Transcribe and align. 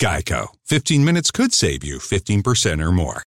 Geico. 0.00 0.48
15 0.66 1.04
minutes 1.04 1.30
could 1.30 1.54
save 1.54 1.82
you 1.82 1.98
15% 1.98 2.84
or 2.84 2.92
more. 2.92 3.22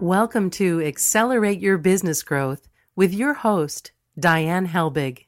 Welcome 0.00 0.50
to 0.50 0.82
Accelerate 0.82 1.60
Your 1.60 1.78
Business 1.78 2.22
Growth 2.22 2.68
with 2.94 3.12
your 3.12 3.34
host, 3.34 3.90
Diane 4.18 4.68
Helbig. 4.68 5.25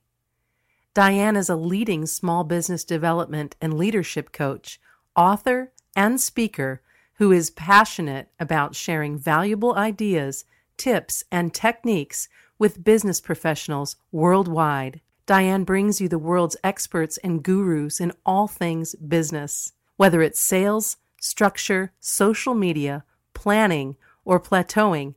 Diane 0.98 1.36
is 1.36 1.48
a 1.48 1.54
leading 1.54 2.06
small 2.06 2.42
business 2.42 2.82
development 2.82 3.54
and 3.60 3.78
leadership 3.78 4.32
coach, 4.32 4.80
author, 5.14 5.70
and 5.94 6.20
speaker 6.20 6.82
who 7.18 7.30
is 7.30 7.50
passionate 7.50 8.32
about 8.40 8.74
sharing 8.74 9.16
valuable 9.16 9.76
ideas, 9.76 10.44
tips, 10.76 11.22
and 11.30 11.54
techniques 11.54 12.28
with 12.58 12.82
business 12.82 13.20
professionals 13.20 13.94
worldwide. 14.10 15.00
Diane 15.24 15.62
brings 15.62 16.00
you 16.00 16.08
the 16.08 16.18
world's 16.18 16.56
experts 16.64 17.16
and 17.18 17.44
gurus 17.44 18.00
in 18.00 18.10
all 18.26 18.48
things 18.48 18.96
business, 18.96 19.74
whether 19.98 20.20
it's 20.20 20.40
sales, 20.40 20.96
structure, 21.20 21.92
social 22.00 22.54
media, 22.54 23.04
planning, 23.34 23.94
or 24.24 24.40
plateauing, 24.40 25.14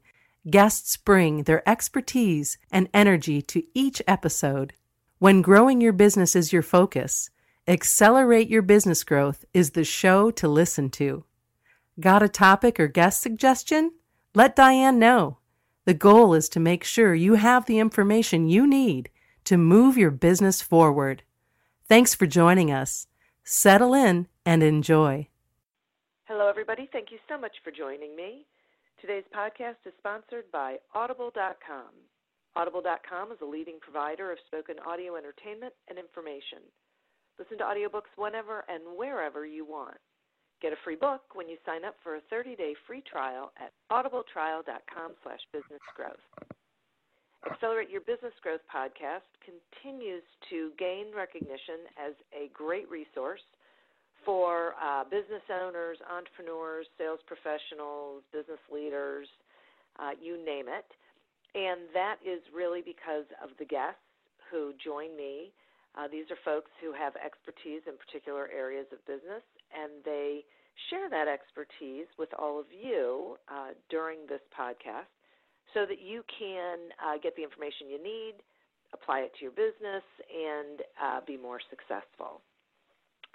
guests 0.48 0.96
bring 0.96 1.46
their 1.46 1.68
expertise 1.68 2.60
and 2.72 2.88
energy 2.94 3.42
to 3.42 3.64
each 3.74 4.00
episode. 4.08 4.74
When 5.22 5.44
growing 5.44 5.82
your 5.82 5.94
business 5.94 6.36
is 6.36 6.52
your 6.52 6.64
focus, 6.64 7.30
Accelerate 7.68 8.50
Your 8.50 8.64
Business 8.64 9.04
Growth 9.04 9.46
is 9.54 9.70
the 9.70 9.84
show 9.84 10.32
to 10.32 10.48
listen 10.48 10.90
to. 10.98 11.26
Got 12.00 12.24
a 12.24 12.28
topic 12.28 12.80
or 12.80 12.88
guest 12.88 13.22
suggestion? 13.22 13.92
Let 14.34 14.56
Diane 14.56 14.98
know. 14.98 15.38
The 15.86 15.94
goal 15.94 16.34
is 16.34 16.50
to 16.50 16.60
make 16.60 16.84
sure 16.84 17.14
you 17.14 17.36
have 17.36 17.68
the 17.68 17.78
information 17.78 18.50
you 18.50 18.66
need 18.66 19.12
to 19.44 19.58
move 19.58 19.96
your 19.96 20.10
business 20.10 20.64
forward. 20.64 21.22
Thanks 21.88 22.16
for 22.16 22.26
joining 22.26 22.72
us. 22.72 23.06
Settle 23.44 23.94
in 23.94 24.28
and 24.44 24.64
enjoy. 24.64 25.28
Hello, 26.24 26.50
everybody. 26.50 26.90
Thank 26.92 27.12
you 27.12 27.20
so 27.30 27.38
much 27.40 27.58
for 27.64 27.70
joining 27.70 28.16
me. 28.16 28.48
Today's 29.00 29.26
podcast 29.32 29.86
is 29.86 29.94
sponsored 30.00 30.46
by 30.52 30.78
Audible.com. 30.96 32.11
Audible.com 32.56 33.32
is 33.32 33.40
a 33.42 33.46
leading 33.46 33.80
provider 33.80 34.32
of 34.32 34.38
spoken 34.48 34.76
audio 34.86 35.16
entertainment 35.16 35.74
and 35.88 35.98
information. 35.98 36.60
Listen 37.40 37.58
to 37.60 37.64
audiobooks 37.64 38.12
whenever 38.18 38.66
and 38.68 38.84
wherever 38.98 39.46
you 39.46 39.66
want. 39.66 39.98
Get 40.62 40.74
a 40.74 40.84
free 40.84 40.96
book 40.96 41.22
when 41.34 41.50
you 41.50 41.58
sign 41.66 41.86
up 41.86 41.96
for 42.04 42.18
a 42.18 42.26
30-day 42.34 42.76
free 42.86 43.02
trial 43.10 43.52
at 43.58 43.74
audibletrial.com 43.90 45.12
slash 45.24 45.42
businessgrowth. 45.56 46.22
Accelerate 47.50 47.90
Your 47.90 48.02
Business 48.02 48.36
Growth 48.44 48.62
podcast 48.70 49.26
continues 49.42 50.22
to 50.52 50.72
gain 50.78 51.08
recognition 51.16 51.90
as 51.98 52.14
a 52.34 52.50
great 52.54 52.90
resource– 52.90 53.42
for 54.26 54.74
uh, 54.82 55.04
business 55.06 55.42
owners, 55.50 55.98
entrepreneurs, 56.06 56.86
sales 56.98 57.20
professionals, 57.26 58.22
business 58.32 58.62
leaders, 58.72 59.28
uh, 60.00 60.12
you 60.22 60.38
name 60.38 60.66
it. 60.68 60.86
And 61.54 61.92
that 61.94 62.18
is 62.24 62.40
really 62.56 62.82
because 62.82 63.28
of 63.44 63.50
the 63.60 63.66
guests 63.66 64.00
who 64.50 64.74
join 64.84 65.16
me. 65.16 65.52
Uh, 65.98 66.08
these 66.08 66.32
are 66.32 66.40
folks 66.46 66.72
who 66.80 66.94
have 66.94 67.14
expertise 67.20 67.84
in 67.88 68.00
particular 68.00 68.48
areas 68.48 68.88
of 68.94 69.04
business, 69.06 69.44
and 69.76 69.92
they 70.06 70.46
share 70.90 71.10
that 71.10 71.28
expertise 71.28 72.08
with 72.18 72.30
all 72.40 72.60
of 72.60 72.66
you 72.72 73.36
uh, 73.52 73.76
during 73.90 74.20
this 74.30 74.40
podcast 74.56 75.12
so 75.74 75.86
that 75.86 76.00
you 76.00 76.24
can 76.32 76.80
uh, 77.04 77.20
get 77.22 77.36
the 77.36 77.44
information 77.44 77.92
you 77.92 78.02
need, 78.02 78.36
apply 78.94 79.20
it 79.20 79.32
to 79.36 79.44
your 79.44 79.52
business, 79.52 80.04
and 80.32 80.80
uh, 80.96 81.20
be 81.28 81.36
more 81.36 81.60
successful. 81.70 82.40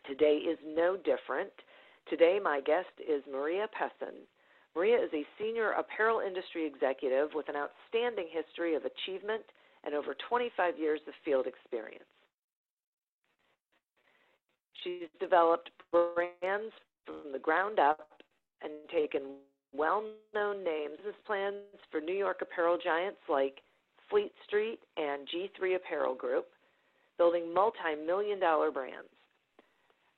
Today 0.07 0.37
is 0.37 0.59
no 0.65 0.97
different. 0.97 1.53
Today, 2.09 2.39
my 2.43 2.61
guest 2.61 2.93
is 3.01 3.23
Maria 3.31 3.69
Pesin. 3.69 4.25
Maria 4.77 5.03
is 5.03 5.11
a 5.15 5.25
senior 5.39 5.73
apparel 5.73 6.21
industry 6.21 6.67
executive 6.67 7.31
with 7.35 7.49
an 7.49 7.55
outstanding 7.57 8.27
history 8.31 8.75
of 8.75 8.83
achievement 8.85 9.43
and 9.85 9.95
over 9.95 10.15
25 10.29 10.79
years 10.79 11.01
of 11.09 11.15
field 11.25 11.47
experience. 11.47 12.05
She's 14.85 15.09
developed 15.19 15.71
brands 15.91 16.73
from 17.07 17.33
the 17.33 17.39
ground 17.39 17.79
up 17.79 18.07
and 18.63 18.73
taken 18.93 19.23
well 19.75 20.05
known 20.35 20.63
names 20.63 20.99
as 21.09 21.15
plans 21.27 21.57
for 21.91 22.01
New 22.01 22.15
York 22.15 22.39
apparel 22.43 22.77
giants 22.83 23.21
like 23.31 23.61
Fleet 24.11 24.33
Street 24.47 24.81
and 24.99 25.27
GIII 25.27 25.77
Apparel 25.77 26.15
Group, 26.15 26.47
building 27.17 27.53
multi 27.53 27.97
million 28.07 28.39
dollar 28.39 28.71
brands. 28.71 29.09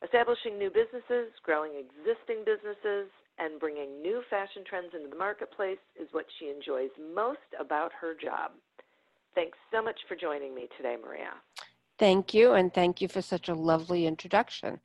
Establishing 0.02 0.58
new 0.58 0.70
businesses, 0.70 1.32
growing 1.44 1.72
existing 1.74 2.44
businesses, 2.44 3.08
and 3.38 3.60
bringing 3.60 4.02
new 4.02 4.22
fashion 4.28 4.62
trends 4.68 4.88
into 4.94 5.08
the 5.08 5.16
marketplace 5.16 5.78
is 6.00 6.08
what 6.12 6.26
she 6.38 6.50
enjoys 6.50 6.90
most 7.14 7.38
about 7.58 7.92
her 8.00 8.14
job. 8.14 8.52
Thanks 9.34 9.58
so 9.72 9.82
much 9.82 9.98
for 10.08 10.16
joining 10.16 10.54
me 10.54 10.68
today, 10.76 10.96
Maria. 11.02 11.30
Thank 11.98 12.34
you, 12.34 12.52
and 12.52 12.72
thank 12.72 13.00
you 13.00 13.08
for 13.08 13.22
such 13.22 13.48
a 13.48 13.54
lovely 13.54 14.06
introduction. 14.06 14.80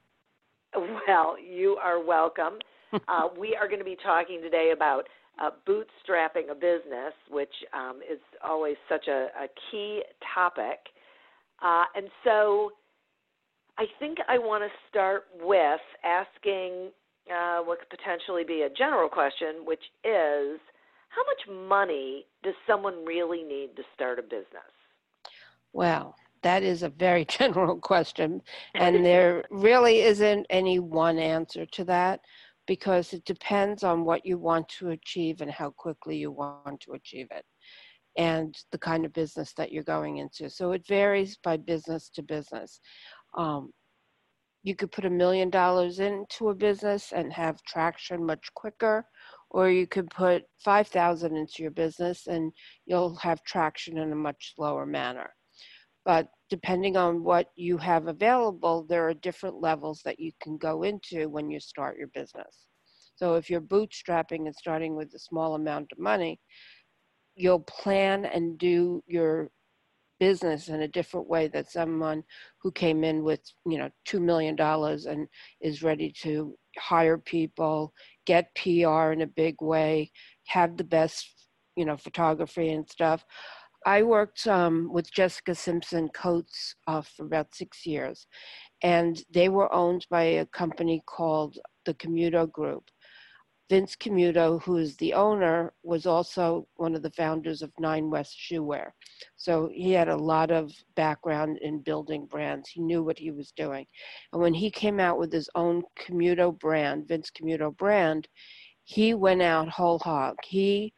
Well, 0.75 1.35
you 1.39 1.77
are 1.81 2.03
welcome. 2.03 2.59
uh, 3.07 3.29
we 3.37 3.55
are 3.55 3.67
going 3.67 3.79
to 3.79 3.85
be 3.85 3.97
talking 4.03 4.41
today 4.41 4.71
about 4.73 5.07
uh, 5.39 5.49
bootstrapping 5.67 6.51
a 6.51 6.55
business, 6.55 7.13
which 7.29 7.53
um, 7.73 7.99
is 8.09 8.19
always 8.43 8.75
such 8.89 9.07
a, 9.07 9.27
a 9.39 9.47
key 9.71 10.03
topic. 10.33 10.79
Uh, 11.61 11.85
and 11.95 12.07
so, 12.23 12.71
I 13.77 13.85
think 13.99 14.19
I 14.27 14.37
want 14.37 14.63
to 14.63 14.69
start 14.89 15.25
with 15.41 15.81
asking 16.03 16.91
uh, 17.31 17.61
what 17.61 17.79
could 17.79 17.89
potentially 17.89 18.43
be 18.43 18.63
a 18.63 18.69
general 18.69 19.09
question, 19.09 19.65
which 19.65 19.83
is 20.03 20.59
how 21.09 21.23
much 21.25 21.67
money 21.69 22.25
does 22.43 22.55
someone 22.67 23.05
really 23.05 23.43
need 23.43 23.75
to 23.75 23.83
start 23.93 24.19
a 24.19 24.23
business? 24.23 24.73
Well, 25.71 26.15
that 26.41 26.63
is 26.63 26.83
a 26.83 26.89
very 26.89 27.25
general 27.39 27.77
question, 27.77 28.41
and 28.75 29.05
there 29.05 29.45
really 29.49 30.01
isn't 30.01 30.45
any 30.49 30.79
one 30.79 31.17
answer 31.17 31.65
to 31.67 31.83
that 31.85 32.21
because 32.65 33.13
it 33.13 33.25
depends 33.25 33.83
on 33.83 34.05
what 34.05 34.25
you 34.25 34.37
want 34.37 34.67
to 34.69 34.89
achieve 34.89 35.41
and 35.41 35.51
how 35.51 35.69
quickly 35.71 36.15
you 36.15 36.31
want 36.31 36.79
to 36.79 36.93
achieve 36.93 37.27
it 37.31 37.45
and 38.17 38.55
the 38.71 38.77
kind 38.77 39.05
of 39.05 39.13
business 39.13 39.53
that 39.53 39.71
you're 39.71 39.83
going 39.83 40.17
into. 40.17 40.49
So 40.49 40.71
it 40.71 40.85
varies 40.87 41.37
by 41.43 41.57
business 41.57 42.09
to 42.11 42.21
business 42.21 42.79
um, 43.35 43.71
you 44.63 44.75
could 44.75 44.91
put 44.91 45.05
a 45.05 45.09
million 45.09 45.49
dollars 45.49 45.99
into 45.99 46.49
a 46.49 46.55
business 46.55 47.11
and 47.11 47.31
have 47.33 47.61
traction 47.63 48.25
much 48.25 48.53
quicker 48.55 49.05
or 49.49 49.69
you 49.69 49.85
could 49.85 50.09
put 50.09 50.43
5000 50.63 51.35
into 51.35 51.61
your 51.61 51.71
business 51.71 52.27
and 52.27 52.51
you'll 52.85 53.15
have 53.17 53.43
traction 53.43 53.99
in 53.99 54.11
a 54.11 54.15
much 54.15 54.53
slower 54.55 54.85
manner. 54.85 55.29
But 56.05 56.29
depending 56.49 56.97
on 56.97 57.23
what 57.23 57.47
you 57.55 57.77
have 57.77 58.07
available 58.07 58.85
there 58.87 59.07
are 59.07 59.13
different 59.13 59.61
levels 59.61 60.01
that 60.05 60.19
you 60.19 60.31
can 60.41 60.57
go 60.57 60.83
into 60.83 61.29
when 61.29 61.49
you 61.49 61.59
start 61.59 61.97
your 61.97 62.09
business. 62.13 62.65
So 63.15 63.35
if 63.35 63.49
you're 63.49 63.61
bootstrapping 63.61 64.47
and 64.47 64.55
starting 64.55 64.95
with 64.95 65.13
a 65.13 65.19
small 65.19 65.55
amount 65.55 65.91
of 65.91 65.99
money 65.99 66.39
you'll 67.35 67.61
plan 67.61 68.25
and 68.25 68.57
do 68.57 69.03
your 69.07 69.49
business 70.19 70.69
in 70.69 70.81
a 70.81 70.87
different 70.87 71.27
way 71.27 71.47
that 71.47 71.71
someone 71.71 72.23
who 72.61 72.71
came 72.71 73.03
in 73.03 73.23
with 73.23 73.41
you 73.65 73.77
know 73.77 73.89
two 74.05 74.19
million 74.19 74.55
dollars 74.55 75.05
and 75.05 75.27
is 75.61 75.83
ready 75.83 76.11
to 76.21 76.55
hire 76.77 77.17
people 77.17 77.93
get 78.25 78.53
pr 78.55 79.11
in 79.11 79.21
a 79.21 79.27
big 79.27 79.55
way 79.61 80.09
have 80.47 80.77
the 80.77 80.83
best 80.83 81.47
you 81.75 81.85
know 81.85 81.97
photography 81.97 82.69
and 82.69 82.89
stuff 82.89 83.25
i 83.85 84.01
worked 84.01 84.47
um, 84.47 84.89
with 84.91 85.11
jessica 85.11 85.53
simpson 85.53 86.07
coates 86.09 86.75
uh, 86.87 87.01
for 87.01 87.25
about 87.25 87.53
six 87.53 87.85
years 87.85 88.27
and 88.83 89.23
they 89.33 89.47
were 89.47 89.73
owned 89.73 90.05
by 90.09 90.23
a 90.23 90.45
company 90.47 91.01
called 91.05 91.57
the 91.85 91.93
Camuto 91.93 92.51
Group. 92.51 92.83
Vince 93.69 93.95
Camuto, 93.95 94.61
who 94.61 94.77
is 94.77 94.97
the 94.97 95.13
owner, 95.13 95.73
was 95.83 96.05
also 96.05 96.67
one 96.75 96.95
of 96.95 97.01
the 97.01 97.11
founders 97.11 97.61
of 97.61 97.71
Nine 97.79 98.09
West 98.09 98.37
Shoewear. 98.37 98.91
So 99.37 99.69
he 99.73 99.91
had 99.91 100.09
a 100.09 100.17
lot 100.17 100.51
of 100.51 100.71
background 100.95 101.57
in 101.61 101.81
building 101.81 102.25
brands. 102.25 102.69
He 102.69 102.81
knew 102.81 103.03
what 103.03 103.17
he 103.17 103.31
was 103.31 103.51
doing. 103.51 103.85
And 104.31 104.41
when 104.41 104.53
he 104.53 104.69
came 104.69 104.99
out 104.99 105.17
with 105.17 105.31
his 105.31 105.49
own 105.55 105.83
Camuto 105.97 106.57
brand, 106.57 107.07
Vince 107.07 107.31
Camuto 107.31 107.75
brand, 107.75 108.27
he 108.83 109.13
went 109.13 109.41
out 109.41 109.69
whole 109.69 109.99
hog. 109.99 110.35
He 110.43 110.93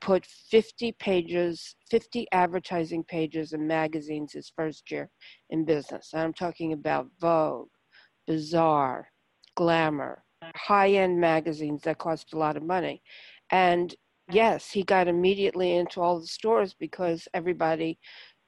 put 0.00 0.24
50 0.24 0.92
pages, 0.92 1.74
50 1.90 2.28
advertising 2.30 3.02
pages 3.04 3.54
in 3.54 3.66
magazines 3.66 4.32
his 4.32 4.52
first 4.54 4.90
year 4.90 5.10
in 5.50 5.64
business. 5.64 6.10
I'm 6.14 6.32
talking 6.32 6.74
about 6.74 7.08
Vogue, 7.18 7.70
Bazaar, 8.26 9.08
Glamour, 9.56 10.22
high 10.54 10.90
end 10.90 11.20
magazines 11.20 11.82
that 11.82 11.98
cost 11.98 12.32
a 12.32 12.38
lot 12.38 12.56
of 12.56 12.62
money. 12.62 13.02
And 13.50 13.94
yes, 14.30 14.70
he 14.70 14.82
got 14.82 15.08
immediately 15.08 15.76
into 15.76 16.00
all 16.00 16.20
the 16.20 16.26
stores 16.26 16.74
because 16.78 17.28
everybody 17.34 17.98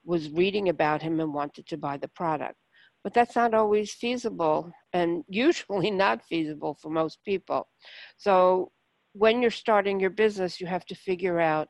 was 0.04 0.30
reading 0.30 0.68
about 0.68 1.02
him 1.02 1.20
and 1.20 1.34
wanted 1.34 1.66
to 1.66 1.76
buy 1.76 1.96
the 1.96 2.08
product. 2.08 2.56
But 3.02 3.14
that's 3.14 3.36
not 3.36 3.54
always 3.54 3.92
feasible 3.92 4.72
and 4.92 5.24
usually 5.28 5.90
not 5.90 6.24
feasible 6.24 6.76
for 6.80 6.90
most 6.90 7.18
people. 7.24 7.68
So 8.16 8.72
when 9.12 9.40
you're 9.40 9.50
starting 9.50 10.00
your 10.00 10.10
business, 10.10 10.60
you 10.60 10.66
have 10.66 10.84
to 10.86 10.94
figure 10.94 11.40
out 11.40 11.68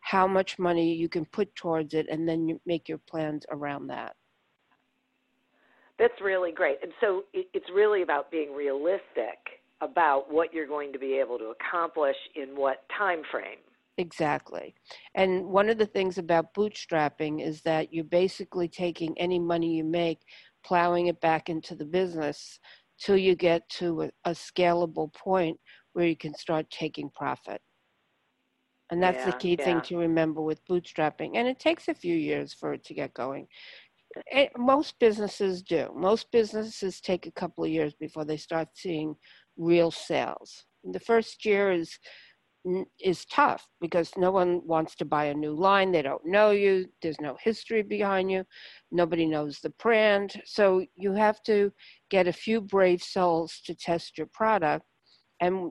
how 0.00 0.26
much 0.26 0.58
money 0.58 0.94
you 0.94 1.08
can 1.08 1.24
put 1.26 1.54
towards 1.54 1.94
it 1.94 2.06
and 2.10 2.28
then 2.28 2.48
you 2.48 2.60
make 2.66 2.88
your 2.88 3.00
plans 3.08 3.44
around 3.50 3.88
that. 3.88 4.14
That's 5.98 6.18
really 6.22 6.50
great. 6.50 6.78
And 6.82 6.92
so 6.98 7.24
it's 7.34 7.68
really 7.74 8.00
about 8.00 8.30
being 8.30 8.54
realistic 8.54 9.59
about 9.80 10.32
what 10.32 10.52
you're 10.52 10.66
going 10.66 10.92
to 10.92 10.98
be 10.98 11.14
able 11.14 11.38
to 11.38 11.52
accomplish 11.52 12.16
in 12.34 12.56
what 12.56 12.84
time 12.96 13.22
frame. 13.30 13.58
Exactly. 13.98 14.74
And 15.14 15.46
one 15.46 15.68
of 15.68 15.78
the 15.78 15.86
things 15.86 16.16
about 16.16 16.54
bootstrapping 16.54 17.46
is 17.46 17.60
that 17.62 17.92
you're 17.92 18.04
basically 18.04 18.68
taking 18.68 19.18
any 19.18 19.38
money 19.38 19.76
you 19.76 19.84
make, 19.84 20.20
plowing 20.64 21.08
it 21.08 21.20
back 21.20 21.48
into 21.48 21.74
the 21.74 21.84
business 21.84 22.58
till 22.98 23.16
you 23.16 23.34
get 23.34 23.68
to 23.68 24.02
a, 24.02 24.10
a 24.24 24.30
scalable 24.30 25.12
point 25.12 25.58
where 25.92 26.06
you 26.06 26.16
can 26.16 26.34
start 26.34 26.70
taking 26.70 27.10
profit. 27.10 27.60
And 28.90 29.02
that's 29.02 29.18
yeah, 29.18 29.30
the 29.30 29.36
key 29.36 29.56
yeah. 29.58 29.64
thing 29.64 29.80
to 29.82 29.98
remember 29.98 30.40
with 30.40 30.66
bootstrapping. 30.66 31.32
And 31.34 31.46
it 31.46 31.58
takes 31.58 31.88
a 31.88 31.94
few 31.94 32.16
years 32.16 32.52
for 32.52 32.72
it 32.72 32.84
to 32.84 32.94
get 32.94 33.14
going. 33.14 33.46
It, 34.26 34.50
most 34.56 34.98
businesses 34.98 35.62
do. 35.62 35.90
Most 35.94 36.30
businesses 36.32 37.00
take 37.00 37.26
a 37.26 37.32
couple 37.32 37.64
of 37.64 37.70
years 37.70 37.94
before 37.94 38.24
they 38.24 38.36
start 38.36 38.68
seeing 38.74 39.14
real 39.60 39.90
sales. 39.90 40.64
The 40.84 41.00
first 41.00 41.44
year 41.44 41.72
is 41.72 41.98
is 43.02 43.24
tough 43.24 43.66
because 43.80 44.10
no 44.18 44.30
one 44.30 44.60
wants 44.66 44.94
to 44.94 45.06
buy 45.06 45.26
a 45.26 45.34
new 45.34 45.54
line. 45.54 45.90
They 45.90 46.02
don't 46.02 46.26
know 46.26 46.50
you. 46.50 46.86
There's 47.00 47.20
no 47.20 47.38
history 47.42 47.82
behind 47.82 48.30
you. 48.30 48.44
Nobody 48.92 49.24
knows 49.24 49.60
the 49.60 49.72
brand. 49.82 50.34
So 50.44 50.84
you 50.94 51.12
have 51.12 51.42
to 51.44 51.72
get 52.10 52.28
a 52.28 52.32
few 52.32 52.60
brave 52.60 53.02
souls 53.02 53.62
to 53.64 53.74
test 53.74 54.18
your 54.18 54.26
product. 54.26 54.84
And 55.40 55.70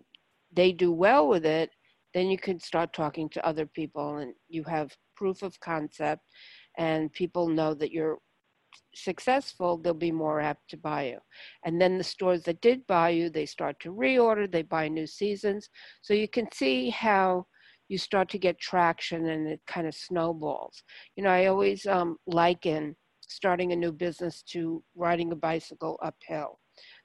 they 0.51 0.71
do 0.71 0.91
well 0.91 1.27
with 1.27 1.45
it, 1.45 1.69
then 2.13 2.29
you 2.29 2.37
can 2.37 2.59
start 2.59 2.93
talking 2.93 3.29
to 3.29 3.45
other 3.45 3.65
people 3.65 4.17
and 4.17 4.33
you 4.47 4.63
have 4.63 4.95
proof 5.15 5.43
of 5.43 5.59
concept 5.59 6.23
and 6.77 7.13
people 7.13 7.47
know 7.47 7.73
that 7.73 7.91
you're 7.91 8.17
successful, 8.95 9.77
they'll 9.77 9.93
be 9.93 10.11
more 10.11 10.41
apt 10.41 10.69
to 10.69 10.77
buy 10.77 11.07
you. 11.07 11.19
And 11.65 11.79
then 11.79 11.97
the 11.97 12.03
stores 12.03 12.43
that 12.43 12.61
did 12.61 12.85
buy 12.87 13.09
you, 13.09 13.29
they 13.29 13.45
start 13.45 13.79
to 13.81 13.93
reorder, 13.93 14.51
they 14.51 14.63
buy 14.63 14.87
new 14.87 15.07
seasons. 15.07 15.69
So 16.01 16.13
you 16.13 16.27
can 16.27 16.51
see 16.51 16.89
how 16.89 17.47
you 17.87 17.97
start 17.97 18.29
to 18.29 18.37
get 18.37 18.59
traction 18.59 19.27
and 19.27 19.47
it 19.47 19.61
kind 19.67 19.87
of 19.87 19.95
snowballs. 19.95 20.83
You 21.15 21.23
know, 21.23 21.29
I 21.29 21.47
always 21.47 21.85
um, 21.85 22.17
liken 22.27 22.95
starting 23.21 23.71
a 23.71 23.75
new 23.75 23.91
business 23.91 24.41
to 24.41 24.83
riding 24.95 25.31
a 25.31 25.35
bicycle 25.35 25.99
uphill. 26.03 26.59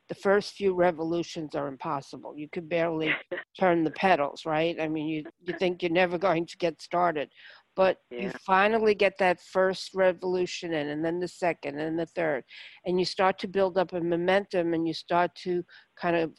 The 0.08 0.14
first 0.14 0.52
few 0.52 0.75
revolutions 0.75 1.55
are 1.55 1.66
impossible. 1.66 2.34
You 2.37 2.49
could 2.50 2.69
barely 2.69 3.14
turn 3.58 3.84
the 3.84 3.90
pedals, 3.93 4.44
right? 4.44 4.78
I 4.78 4.88
mean, 4.88 5.08
you, 5.08 5.25
you 5.43 5.55
think 5.58 5.82
you're 5.82 5.93
never 5.93 6.19
going 6.28 6.46
to 6.46 6.56
get 6.58 6.81
started 6.81 7.31
but 7.76 7.99
yeah. 8.11 8.23
you 8.23 8.31
finally 8.47 8.94
get 8.94 9.19
that 9.19 9.41
first 9.41 9.91
revolution 9.94 10.73
in 10.73 10.88
and 10.88 11.05
then 11.05 11.19
the 11.19 11.29
second 11.29 11.79
and 11.79 11.99
the 11.99 12.06
third 12.06 12.44
and 12.85 12.99
you 12.99 13.05
start 13.05 13.38
to 13.38 13.49
build 13.49 13.79
up 13.79 13.93
a 13.93 14.00
momentum 14.00 14.75
and 14.75 14.87
you 14.87 14.94
start 14.94 15.35
to 15.35 15.62
kind 15.97 16.17
of 16.17 16.32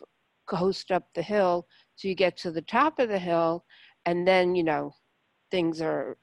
coast 0.47 0.91
up 0.91 1.07
the 1.15 1.21
hill 1.21 1.65
so 1.95 2.07
you 2.07 2.15
get 2.15 2.37
to 2.37 2.51
the 2.51 2.61
top 2.61 2.99
of 2.99 3.09
the 3.09 3.19
hill 3.19 3.65
and 4.05 4.27
then 4.27 4.55
you 4.55 4.63
know 4.63 4.93
things 5.51 5.81
are 5.81 6.17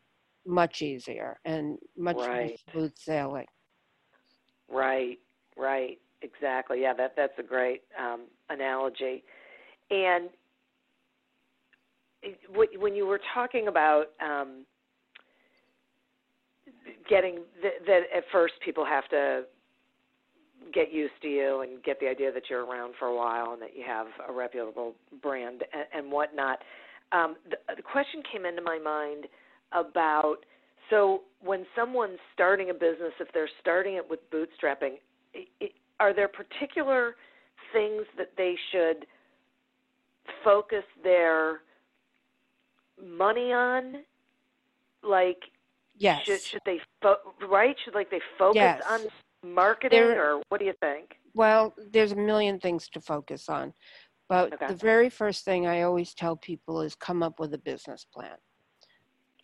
much 0.47 0.83
easier 0.83 1.39
and 1.45 1.79
much 1.97 2.17
right. 2.17 2.49
more 2.49 2.57
smooth 2.73 2.93
sailing 2.97 3.47
right 4.69 5.19
right 5.57 5.99
exactly 6.23 6.81
yeah 6.81 6.95
that 6.95 7.15
that's 7.17 7.39
a 7.39 7.43
great 7.43 7.83
um, 7.99 8.23
analogy 8.51 9.23
and 9.91 10.31
when 12.55 12.95
you 12.95 13.05
were 13.05 13.21
talking 13.35 13.67
about 13.67 14.07
um, 14.21 14.65
getting 17.09 17.41
that 17.63 18.03
at 18.17 18.25
first 18.33 18.55
people 18.65 18.85
have 18.85 19.09
to 19.11 19.43
get 20.73 20.93
used 20.93 21.15
to 21.23 21.29
you 21.29 21.61
and 21.63 21.83
get 21.83 21.99
the 22.01 22.07
idea 22.09 22.33
that 22.33 22.45
you're 22.49 22.65
around 22.65 22.95
for 22.99 23.09
a 23.09 23.17
while 23.17 23.53
and 23.53 23.61
that 23.61 23.77
you 23.77 23.85
have 23.87 24.07
a 24.29 24.33
reputable 24.33 24.95
brand 25.21 25.65
and, 25.73 25.85
and 25.95 26.13
whatnot. 26.13 26.59
Um, 27.11 27.37
the, 27.51 27.57
the 27.77 27.83
question 27.83 28.23
came 28.31 28.47
into 28.47 28.63
my 28.63 28.79
mind 28.79 29.27
about 29.73 30.39
so 30.91 31.23
when 31.43 31.65
someone's 31.75 32.19
starting 32.35 32.71
a 32.71 32.75
business, 32.75 33.13
if 33.19 33.29
they're 33.33 33.49
starting 33.61 33.95
it 33.95 34.09
with 34.09 34.21
bootstrapping, 34.31 34.97
it, 35.33 35.73
are 36.01 36.15
there 36.15 36.29
particular 36.29 37.17
things 37.73 38.03
that 38.19 38.33
they 38.37 38.57
should 38.71 39.07
focus 40.45 40.85
their 41.03 41.61
money 43.03 43.53
on? 43.53 44.03
Like 45.03 45.39
Yes. 45.97 46.25
Should, 46.25 46.41
should 46.41 46.61
they 46.65 46.81
fo- 47.03 47.17
right? 47.49 47.77
Should 47.85 47.95
like 47.95 48.11
they 48.11 48.21
focus 48.39 48.57
yes. 48.57 48.83
on 48.89 49.01
marketing, 49.45 50.01
there, 50.01 50.37
or 50.37 50.43
what 50.49 50.59
do 50.59 50.67
you 50.67 50.75
think? 50.81 51.17
Well, 51.35 51.75
there's 51.93 52.13
a 52.13 52.17
million 52.17 52.59
things 52.59 52.89
to 52.91 53.01
focus 53.01 53.49
on, 53.49 53.73
but 54.29 54.53
okay. 54.55 54.67
the 54.69 54.75
very 54.75 55.11
first 55.11 55.45
thing 55.45 55.67
I 55.67 55.83
always 55.83 56.15
tell 56.15 56.37
people 56.37 56.83
is 56.83 56.95
come 56.95 57.23
up 57.23 57.41
with 57.41 57.55
a 57.55 57.59
business 57.59 58.07
plan. 58.13 58.37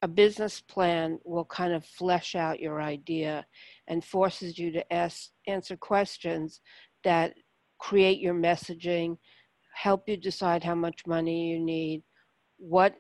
A 0.03 0.09
business 0.09 0.61
plan 0.61 1.19
will 1.25 1.45
kind 1.45 1.73
of 1.73 1.85
flesh 1.85 2.37
out 2.37 2.61
your 2.61 2.81
idea 2.81 3.45
and 3.89 4.05
forces 4.05 4.59
you 4.59 4.71
to 4.73 4.93
ask 4.93 5.31
answer 5.49 5.77
questions 5.77 6.61
that 7.03 7.35
create 7.79 8.21
your 8.21 8.35
messaging, 8.35 9.17
help 9.75 10.09
you 10.09 10.17
decide 10.17 10.63
how 10.63 10.75
much 10.75 11.07
money 11.07 11.51
you 11.51 11.59
need, 11.59 12.03
what 12.59 12.95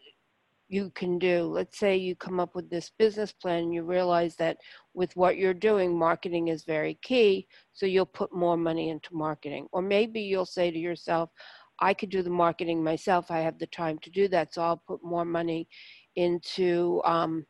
you 0.69 0.91
can 0.95 1.19
do. 1.19 1.45
Let's 1.45 1.79
say 1.79 1.97
you 1.97 2.15
come 2.15 2.39
up 2.39 2.55
with 2.55 2.69
this 2.69 2.93
business 2.99 3.33
plan 3.33 3.65
and 3.65 3.75
you 3.75 3.83
realize 3.83 4.37
that 4.37 4.59
with 4.95 5.15
what 5.17 5.39
you're 5.39 5.55
doing, 5.55 5.99
marketing 5.99 6.49
is 6.49 6.65
very 6.65 6.99
key. 7.03 7.49
So 7.73 7.87
you'll 7.87 8.07
put 8.07 8.35
more 8.35 8.57
money 8.57 8.91
into 8.91 9.15
marketing. 9.15 9.67
Or 9.73 9.81
maybe 9.81 10.21
you'll 10.21 10.47
say 10.47 10.71
to 10.71 10.79
yourself, 10.79 11.31
I 11.81 11.95
could 11.95 12.11
do 12.11 12.23
the 12.23 12.31
marketing 12.31 12.85
myself. 12.85 13.31
I 13.31 13.39
have 13.41 13.59
the 13.59 13.67
time 13.69 13.99
to 14.01 14.11
do 14.11 14.29
that. 14.29 14.53
So 14.53 14.63
I'll 14.63 14.83
put 14.87 15.03
more 15.03 15.25
money 15.25 15.69
into 16.17 17.01
um, 17.05 17.47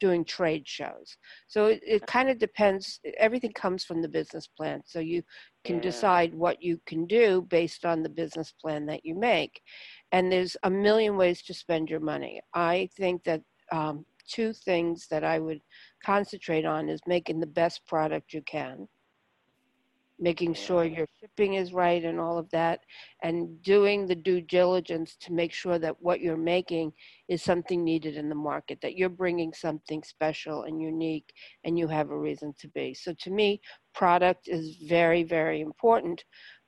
doing 0.00 0.24
trade 0.24 0.66
shows. 0.66 1.16
So 1.48 1.66
it, 1.66 1.80
it 1.86 2.06
kind 2.06 2.30
of 2.30 2.38
depends. 2.38 3.00
Everything 3.18 3.52
comes 3.52 3.84
from 3.84 4.00
the 4.00 4.08
business 4.08 4.46
plan. 4.46 4.80
So 4.84 4.98
you 4.98 5.22
can 5.64 5.76
yeah. 5.76 5.82
decide 5.82 6.34
what 6.34 6.62
you 6.62 6.80
can 6.86 7.06
do 7.06 7.42
based 7.42 7.84
on 7.84 8.02
the 8.02 8.08
business 8.08 8.52
plan 8.60 8.86
that 8.86 9.04
you 9.04 9.14
make 9.14 9.62
and 10.12 10.30
there's 10.30 10.56
a 10.62 10.70
million 10.70 11.16
ways 11.16 11.42
to 11.42 11.54
spend 11.54 11.90
your 11.90 12.00
money. 12.00 12.40
I 12.54 12.88
think 12.96 13.24
that 13.24 13.42
um, 13.72 14.04
two 14.28 14.52
things 14.52 15.06
that 15.10 15.24
I 15.24 15.38
would 15.38 15.60
concentrate 16.04 16.66
on 16.66 16.88
is 16.88 17.00
making 17.06 17.40
the 17.40 17.46
best 17.46 17.86
product 17.86 18.32
you 18.32 18.42
can, 18.42 18.86
making 20.18 20.54
sure 20.54 20.84
your 20.84 21.06
shipping 21.20 21.54
is 21.54 21.72
right 21.72 22.04
and 22.04 22.20
all 22.20 22.38
of 22.38 22.50
that, 22.50 22.80
and 23.22 23.60
doing 23.62 24.06
the 24.06 24.14
due 24.14 24.40
diligence 24.40 25.16
to 25.20 25.32
make 25.32 25.52
sure 25.52 25.78
that 25.78 26.00
what 26.00 26.20
you're 26.20 26.36
making 26.36 26.92
is 27.28 27.42
something 27.42 27.82
needed 27.82 28.16
in 28.16 28.28
the 28.28 28.34
market, 28.34 28.78
that 28.82 28.96
you're 28.96 29.08
bringing 29.08 29.52
something 29.52 30.02
special 30.02 30.64
and 30.64 30.80
unique 30.80 31.32
and 31.64 31.78
you 31.78 31.88
have 31.88 32.10
a 32.10 32.18
reason 32.18 32.54
to 32.60 32.68
be. 32.68 32.94
So 32.94 33.14
to 33.20 33.30
me, 33.30 33.60
product 33.94 34.48
is 34.48 34.76
very, 34.88 35.22
very 35.22 35.60
important 35.60 36.22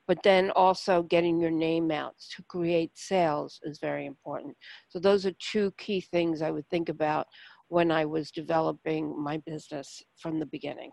but 0.07 0.21
then 0.23 0.51
also 0.51 1.03
getting 1.03 1.39
your 1.39 1.51
name 1.51 1.91
out 1.91 2.13
to 2.35 2.43
create 2.43 2.91
sales 2.95 3.59
is 3.63 3.79
very 3.79 4.05
important. 4.05 4.55
So 4.89 4.99
those 4.99 5.25
are 5.25 5.33
two 5.39 5.71
key 5.77 6.01
things 6.01 6.41
I 6.41 6.51
would 6.51 6.67
think 6.69 6.89
about 6.89 7.27
when 7.69 7.91
I 7.91 8.05
was 8.05 8.31
developing 8.31 9.21
my 9.21 9.37
business 9.37 10.03
from 10.17 10.39
the 10.39 10.45
beginning. 10.45 10.91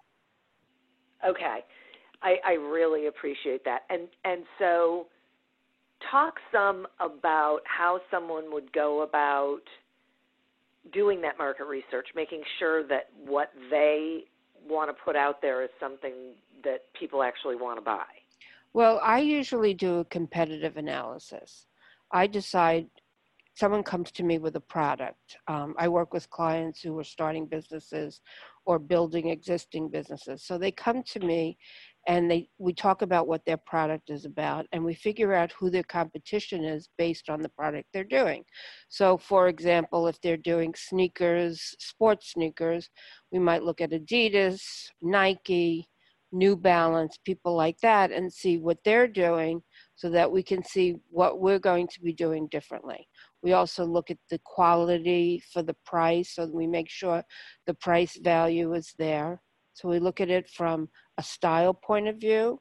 Okay. 1.26 1.64
I, 2.22 2.36
I 2.44 2.52
really 2.52 3.06
appreciate 3.06 3.64
that. 3.64 3.80
And 3.90 4.08
and 4.24 4.44
so 4.58 5.06
talk 6.10 6.34
some 6.50 6.86
about 7.00 7.60
how 7.64 8.00
someone 8.10 8.52
would 8.52 8.72
go 8.72 9.02
about 9.02 9.60
doing 10.92 11.20
that 11.22 11.38
market 11.38 11.64
research, 11.64 12.08
making 12.14 12.42
sure 12.58 12.86
that 12.88 13.08
what 13.24 13.52
they 13.70 14.24
want 14.68 14.90
to 14.90 15.02
put 15.04 15.16
out 15.16 15.40
there 15.40 15.62
is 15.62 15.70
something 15.80 16.12
that 16.64 16.84
people 16.98 17.22
actually 17.22 17.56
want 17.56 17.78
to 17.78 17.82
buy. 17.82 18.04
Well, 18.72 19.00
I 19.02 19.20
usually 19.20 19.74
do 19.74 20.00
a 20.00 20.04
competitive 20.06 20.76
analysis. 20.76 21.66
I 22.10 22.26
decide 22.26 22.86
someone 23.54 23.82
comes 23.82 24.10
to 24.12 24.22
me 24.22 24.38
with 24.38 24.56
a 24.56 24.60
product. 24.60 25.36
Um, 25.46 25.74
I 25.78 25.88
work 25.88 26.12
with 26.12 26.30
clients 26.30 26.80
who 26.80 26.98
are 26.98 27.04
starting 27.04 27.46
businesses 27.46 28.20
or 28.64 28.78
building 28.78 29.28
existing 29.28 29.88
businesses. 29.90 30.42
So 30.42 30.56
they 30.56 30.70
come 30.70 31.02
to 31.02 31.20
me 31.20 31.58
and 32.08 32.30
they 32.30 32.48
we 32.58 32.72
talk 32.72 33.02
about 33.02 33.28
what 33.28 33.44
their 33.44 33.56
product 33.56 34.10
is 34.10 34.24
about 34.24 34.66
and 34.72 34.84
we 34.84 34.94
figure 34.94 35.34
out 35.34 35.52
who 35.52 35.70
their 35.70 35.84
competition 35.84 36.64
is 36.64 36.88
based 36.98 37.28
on 37.30 37.40
the 37.40 37.48
product 37.50 37.88
they're 37.92 38.04
doing. 38.04 38.44
So 38.88 39.16
for 39.16 39.48
example, 39.48 40.08
if 40.08 40.20
they're 40.20 40.36
doing 40.36 40.74
sneakers, 40.76 41.74
sports 41.78 42.32
sneakers, 42.32 42.90
we 43.30 43.38
might 43.38 43.62
look 43.62 43.80
at 43.80 43.90
Adidas, 43.90 44.62
Nike, 45.00 45.88
New 46.32 46.56
Balance, 46.56 47.18
people 47.24 47.54
like 47.54 47.78
that 47.80 48.10
and 48.10 48.32
see 48.32 48.56
what 48.56 48.78
they're 48.84 49.06
doing 49.06 49.62
so 49.94 50.08
that 50.10 50.30
we 50.30 50.42
can 50.42 50.64
see 50.64 50.96
what 51.10 51.40
we're 51.40 51.58
going 51.58 51.86
to 51.86 52.00
be 52.00 52.12
doing 52.12 52.48
differently. 52.48 53.06
We 53.42 53.52
also 53.52 53.84
look 53.84 54.10
at 54.10 54.18
the 54.30 54.40
quality 54.44 55.42
for 55.52 55.62
the 55.62 55.76
price 55.84 56.34
so 56.34 56.46
we 56.46 56.66
make 56.66 56.88
sure 56.88 57.22
the 57.66 57.74
price 57.74 58.18
value 58.22 58.72
is 58.74 58.94
there. 58.98 59.40
So 59.74 59.88
we 59.88 59.98
look 59.98 60.20
at 60.20 60.30
it 60.30 60.48
from 60.48 60.88
a 61.22 61.24
style 61.24 61.72
point 61.72 62.08
of 62.08 62.16
view 62.16 62.58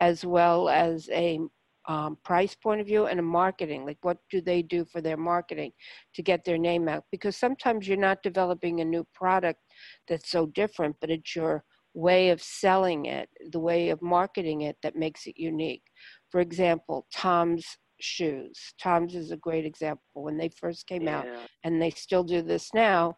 as 0.00 0.24
well 0.24 0.68
as 0.68 1.08
a 1.10 1.38
um, 1.86 2.18
price 2.24 2.54
point 2.54 2.80
of 2.80 2.88
view 2.88 3.06
and 3.06 3.20
a 3.20 3.22
marketing 3.40 3.86
like 3.86 3.98
what 4.02 4.18
do 4.30 4.40
they 4.40 4.60
do 4.62 4.84
for 4.84 5.00
their 5.00 5.16
marketing 5.16 5.70
to 6.14 6.22
get 6.22 6.44
their 6.44 6.58
name 6.58 6.88
out 6.88 7.04
because 7.12 7.36
sometimes 7.36 7.86
you're 7.86 8.06
not 8.10 8.22
developing 8.22 8.80
a 8.80 8.84
new 8.84 9.04
product 9.14 9.60
that's 10.08 10.30
so 10.30 10.46
different 10.46 10.96
but 11.00 11.08
it's 11.08 11.36
your 11.36 11.62
way 11.94 12.30
of 12.30 12.42
selling 12.42 13.06
it 13.06 13.28
the 13.52 13.60
way 13.70 13.90
of 13.90 14.02
marketing 14.02 14.62
it 14.62 14.76
that 14.82 14.96
makes 14.96 15.26
it 15.26 15.36
unique 15.38 15.84
for 16.30 16.40
example 16.40 17.06
tom's 17.14 17.78
shoes. 18.00 18.74
Tom's 18.80 19.14
is 19.14 19.30
a 19.30 19.36
great 19.36 19.64
example. 19.64 20.22
When 20.22 20.36
they 20.36 20.48
first 20.48 20.86
came 20.86 21.02
yeah. 21.02 21.18
out, 21.18 21.26
and 21.64 21.80
they 21.80 21.90
still 21.90 22.24
do 22.24 22.42
this 22.42 22.70
now, 22.74 23.16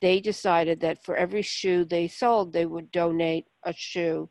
they 0.00 0.20
decided 0.20 0.80
that 0.80 1.04
for 1.04 1.16
every 1.16 1.42
shoe 1.42 1.84
they 1.84 2.08
sold, 2.08 2.52
they 2.52 2.66
would 2.66 2.90
donate 2.90 3.46
a 3.64 3.72
shoe, 3.72 4.28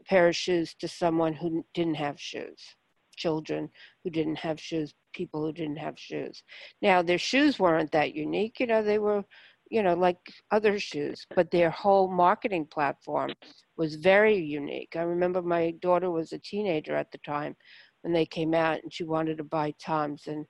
a 0.00 0.04
pair 0.04 0.28
of 0.28 0.36
shoes 0.36 0.74
to 0.80 0.88
someone 0.88 1.32
who 1.32 1.64
didn't 1.74 1.96
have 1.96 2.20
shoes, 2.20 2.76
children 3.16 3.68
who 4.04 4.10
didn't 4.10 4.38
have 4.38 4.60
shoes, 4.60 4.94
people 5.12 5.44
who 5.44 5.52
didn't 5.52 5.78
have 5.78 5.98
shoes. 5.98 6.42
Now, 6.80 7.02
their 7.02 7.18
shoes 7.18 7.58
weren't 7.58 7.92
that 7.92 8.14
unique. 8.14 8.60
You 8.60 8.66
know, 8.66 8.82
they 8.82 8.98
were, 8.98 9.24
you 9.70 9.82
know, 9.82 9.94
like 9.94 10.18
other 10.50 10.78
shoes, 10.78 11.26
but 11.34 11.50
their 11.50 11.70
whole 11.70 12.08
marketing 12.08 12.66
platform 12.66 13.32
was 13.76 13.96
very 13.96 14.36
unique. 14.36 14.94
I 14.96 15.02
remember 15.02 15.42
my 15.42 15.72
daughter 15.82 16.10
was 16.10 16.32
a 16.32 16.38
teenager 16.38 16.94
at 16.94 17.10
the 17.10 17.18
time 17.18 17.56
when 18.02 18.12
they 18.12 18.26
came 18.26 18.54
out 18.54 18.82
and 18.82 18.92
she 18.92 19.04
wanted 19.04 19.38
to 19.38 19.44
buy 19.44 19.74
Tom's 19.82 20.26
and 20.26 20.46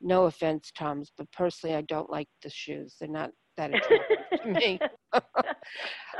no 0.00 0.24
offense 0.24 0.70
Tom's 0.76 1.12
but 1.16 1.30
personally 1.32 1.74
I 1.74 1.82
don't 1.82 2.10
like 2.10 2.28
the 2.42 2.50
shoes 2.50 2.96
they're 2.98 3.08
not 3.08 3.30
that 3.58 3.74
attractive 3.74 4.40
to 4.42 4.52
me 4.52 4.80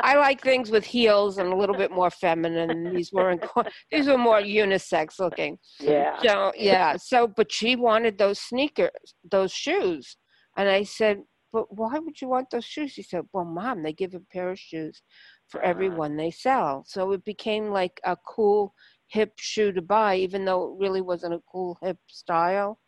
I 0.00 0.16
like 0.16 0.42
things 0.42 0.70
with 0.70 0.84
heels 0.84 1.38
and 1.38 1.50
a 1.52 1.56
little 1.56 1.76
bit 1.76 1.90
more 1.90 2.10
feminine 2.10 2.94
these 2.94 3.12
weren't 3.12 3.44
these 3.90 4.06
were 4.06 4.18
more 4.18 4.40
unisex 4.40 5.18
looking 5.18 5.58
yeah 5.80 6.20
so 6.22 6.52
yeah 6.54 6.96
so 6.96 7.26
but 7.26 7.50
she 7.50 7.74
wanted 7.74 8.18
those 8.18 8.38
sneakers 8.38 9.14
those 9.30 9.52
shoes 9.52 10.18
and 10.58 10.68
I 10.68 10.82
said 10.82 11.22
but 11.52 11.74
why 11.74 11.98
would 11.98 12.20
you 12.20 12.28
want 12.28 12.50
those 12.50 12.64
shoes? 12.64 12.92
She 12.92 13.02
said, 13.02 13.24
well, 13.32 13.44
mom, 13.44 13.82
they 13.82 13.92
give 13.92 14.14
a 14.14 14.20
pair 14.32 14.50
of 14.50 14.58
shoes 14.58 15.02
for 15.48 15.62
every 15.62 15.88
uh-huh. 15.88 15.96
one 15.96 16.16
they 16.16 16.30
sell. 16.30 16.84
So 16.86 17.12
it 17.12 17.24
became 17.24 17.70
like 17.70 18.00
a 18.04 18.16
cool 18.26 18.74
hip 19.08 19.32
shoe 19.38 19.72
to 19.72 19.82
buy, 19.82 20.16
even 20.16 20.44
though 20.44 20.72
it 20.72 20.80
really 20.82 21.00
wasn't 21.00 21.34
a 21.34 21.42
cool 21.50 21.78
hip 21.82 21.98
style. 22.08 22.78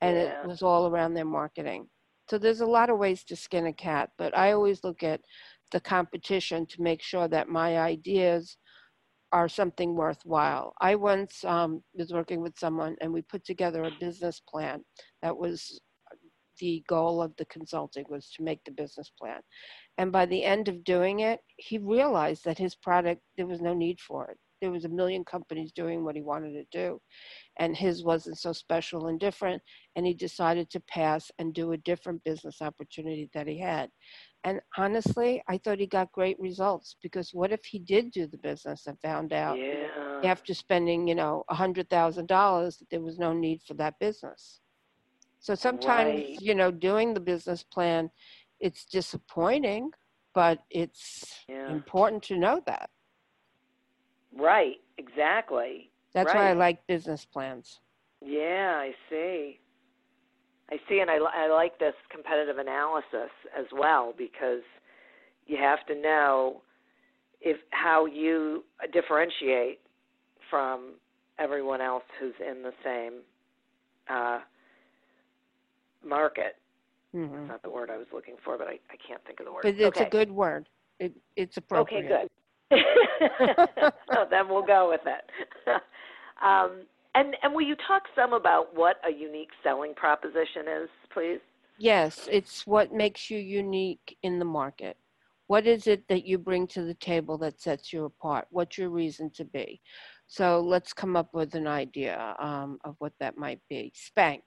And 0.00 0.16
yeah. 0.16 0.40
it 0.40 0.46
was 0.46 0.62
all 0.62 0.86
around 0.86 1.14
their 1.14 1.24
marketing. 1.24 1.88
So 2.28 2.38
there's 2.38 2.60
a 2.60 2.66
lot 2.66 2.90
of 2.90 2.98
ways 2.98 3.24
to 3.24 3.36
skin 3.36 3.66
a 3.66 3.72
cat, 3.72 4.10
but 4.18 4.36
I 4.36 4.52
always 4.52 4.84
look 4.84 5.02
at 5.02 5.20
the 5.72 5.80
competition 5.80 6.66
to 6.66 6.82
make 6.82 7.02
sure 7.02 7.28
that 7.28 7.48
my 7.48 7.78
ideas 7.78 8.56
are 9.32 9.48
something 9.48 9.94
worthwhile. 9.94 10.74
I 10.80 10.94
once 10.94 11.44
um, 11.44 11.82
was 11.94 12.12
working 12.12 12.40
with 12.40 12.58
someone 12.58 12.96
and 13.00 13.12
we 13.12 13.22
put 13.22 13.44
together 13.44 13.84
a 13.84 13.90
business 14.00 14.40
plan 14.48 14.84
that 15.22 15.36
was 15.36 15.80
the 16.58 16.82
goal 16.88 17.22
of 17.22 17.32
the 17.36 17.44
consulting 17.46 18.04
was 18.08 18.30
to 18.36 18.42
make 18.42 18.60
the 18.64 18.72
business 18.72 19.12
plan. 19.18 19.40
And 19.96 20.10
by 20.10 20.26
the 20.26 20.44
end 20.44 20.68
of 20.68 20.84
doing 20.84 21.20
it, 21.20 21.40
he 21.56 21.78
realized 21.78 22.44
that 22.44 22.58
his 22.58 22.74
product, 22.74 23.22
there 23.36 23.46
was 23.46 23.60
no 23.60 23.74
need 23.74 24.00
for 24.00 24.30
it 24.30 24.38
there 24.60 24.70
was 24.70 24.84
a 24.84 24.88
million 24.88 25.24
companies 25.24 25.72
doing 25.72 26.04
what 26.04 26.16
he 26.16 26.22
wanted 26.22 26.52
to 26.52 26.64
do 26.72 27.00
and 27.58 27.76
his 27.76 28.04
wasn't 28.04 28.38
so 28.38 28.52
special 28.52 29.08
and 29.08 29.18
different 29.20 29.60
and 29.96 30.06
he 30.06 30.14
decided 30.14 30.70
to 30.70 30.80
pass 30.80 31.30
and 31.38 31.54
do 31.54 31.72
a 31.72 31.76
different 31.78 32.22
business 32.24 32.62
opportunity 32.62 33.28
that 33.34 33.46
he 33.46 33.58
had 33.58 33.90
and 34.44 34.60
honestly 34.76 35.42
i 35.48 35.58
thought 35.58 35.78
he 35.78 35.86
got 35.86 36.12
great 36.12 36.38
results 36.38 36.96
because 37.02 37.30
what 37.32 37.52
if 37.52 37.64
he 37.64 37.78
did 37.78 38.10
do 38.10 38.26
the 38.26 38.38
business 38.38 38.86
and 38.86 39.00
found 39.00 39.32
out 39.32 39.58
yeah. 39.58 40.20
after 40.24 40.54
spending 40.54 41.06
you 41.06 41.14
know 41.14 41.44
a 41.50 41.54
hundred 41.54 41.88
thousand 41.90 42.26
dollars 42.26 42.76
that 42.78 42.88
there 42.90 43.02
was 43.02 43.18
no 43.18 43.32
need 43.32 43.60
for 43.66 43.74
that 43.74 43.98
business 43.98 44.60
so 45.40 45.54
sometimes 45.54 46.14
right. 46.14 46.36
you 46.40 46.54
know 46.54 46.70
doing 46.70 47.14
the 47.14 47.20
business 47.20 47.62
plan 47.62 48.10
it's 48.60 48.84
disappointing 48.84 49.90
but 50.34 50.60
it's 50.70 51.44
yeah. 51.48 51.70
important 51.70 52.22
to 52.22 52.36
know 52.36 52.60
that 52.66 52.90
Right, 54.36 54.76
exactly. 54.98 55.90
That's 56.18 56.34
right. 56.34 56.46
why 56.46 56.50
I 56.50 56.52
like 56.54 56.84
business 56.88 57.24
plans. 57.24 57.78
Yeah, 58.20 58.74
I 58.76 58.90
see. 59.08 59.60
I 60.68 60.76
see, 60.88 60.98
and 60.98 61.08
I, 61.08 61.18
I 61.18 61.48
like 61.48 61.78
this 61.78 61.94
competitive 62.10 62.58
analysis 62.58 63.30
as 63.56 63.66
well 63.72 64.12
because 64.18 64.62
you 65.46 65.56
have 65.58 65.86
to 65.86 65.94
know 65.94 66.62
if 67.40 67.58
how 67.70 68.06
you 68.06 68.64
differentiate 68.92 69.78
from 70.50 70.94
everyone 71.38 71.80
else 71.80 72.02
who's 72.18 72.34
in 72.44 72.64
the 72.64 72.72
same 72.84 73.20
uh, 74.10 74.40
market. 76.04 76.56
Mm-hmm. 77.14 77.36
That's 77.36 77.48
not 77.48 77.62
the 77.62 77.70
word 77.70 77.90
I 77.90 77.96
was 77.96 78.08
looking 78.12 78.34
for, 78.44 78.58
but 78.58 78.66
I, 78.66 78.72
I 78.90 78.96
can't 79.06 79.24
think 79.24 79.38
of 79.38 79.46
the 79.46 79.52
word. 79.52 79.62
But 79.62 79.76
it's 79.76 79.96
okay. 79.96 80.06
a 80.06 80.10
good 80.10 80.32
word. 80.32 80.68
It, 80.98 81.14
it's 81.36 81.56
appropriate. 81.56 82.06
Okay, 82.06 82.08
good. 82.08 82.28
so 84.12 84.26
then 84.28 84.48
we'll 84.48 84.66
go 84.66 84.90
with 84.90 85.02
it. 85.06 85.30
um, 86.44 86.82
and 87.14 87.36
and 87.42 87.54
will 87.54 87.66
you 87.66 87.76
talk 87.86 88.02
some 88.14 88.32
about 88.32 88.74
what 88.74 88.96
a 89.06 89.12
unique 89.12 89.50
selling 89.62 89.94
proposition 89.94 90.66
is, 90.82 90.88
please? 91.12 91.40
Yes, 91.78 92.28
it's 92.30 92.66
what 92.66 92.92
makes 92.92 93.30
you 93.30 93.38
unique 93.38 94.16
in 94.22 94.38
the 94.38 94.44
market. 94.44 94.96
What 95.46 95.66
is 95.66 95.86
it 95.86 96.06
that 96.08 96.26
you 96.26 96.36
bring 96.36 96.66
to 96.68 96.82
the 96.82 96.94
table 96.94 97.38
that 97.38 97.60
sets 97.60 97.92
you 97.92 98.04
apart? 98.04 98.46
What's 98.50 98.76
your 98.76 98.90
reason 98.90 99.30
to 99.36 99.44
be? 99.44 99.80
So 100.26 100.60
let's 100.60 100.92
come 100.92 101.16
up 101.16 101.32
with 101.32 101.54
an 101.54 101.66
idea 101.66 102.34
um, 102.38 102.78
of 102.84 102.96
what 102.98 103.12
that 103.20 103.38
might 103.38 103.60
be. 103.70 103.92
Spanx. 103.96 104.42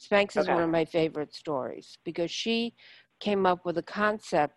Spanx 0.00 0.36
is 0.36 0.44
okay. 0.48 0.54
one 0.54 0.64
of 0.64 0.70
my 0.70 0.84
favorite 0.84 1.32
stories 1.32 1.98
because 2.04 2.30
she 2.30 2.74
came 3.20 3.46
up 3.46 3.64
with 3.64 3.78
a 3.78 3.82
concept. 3.82 4.54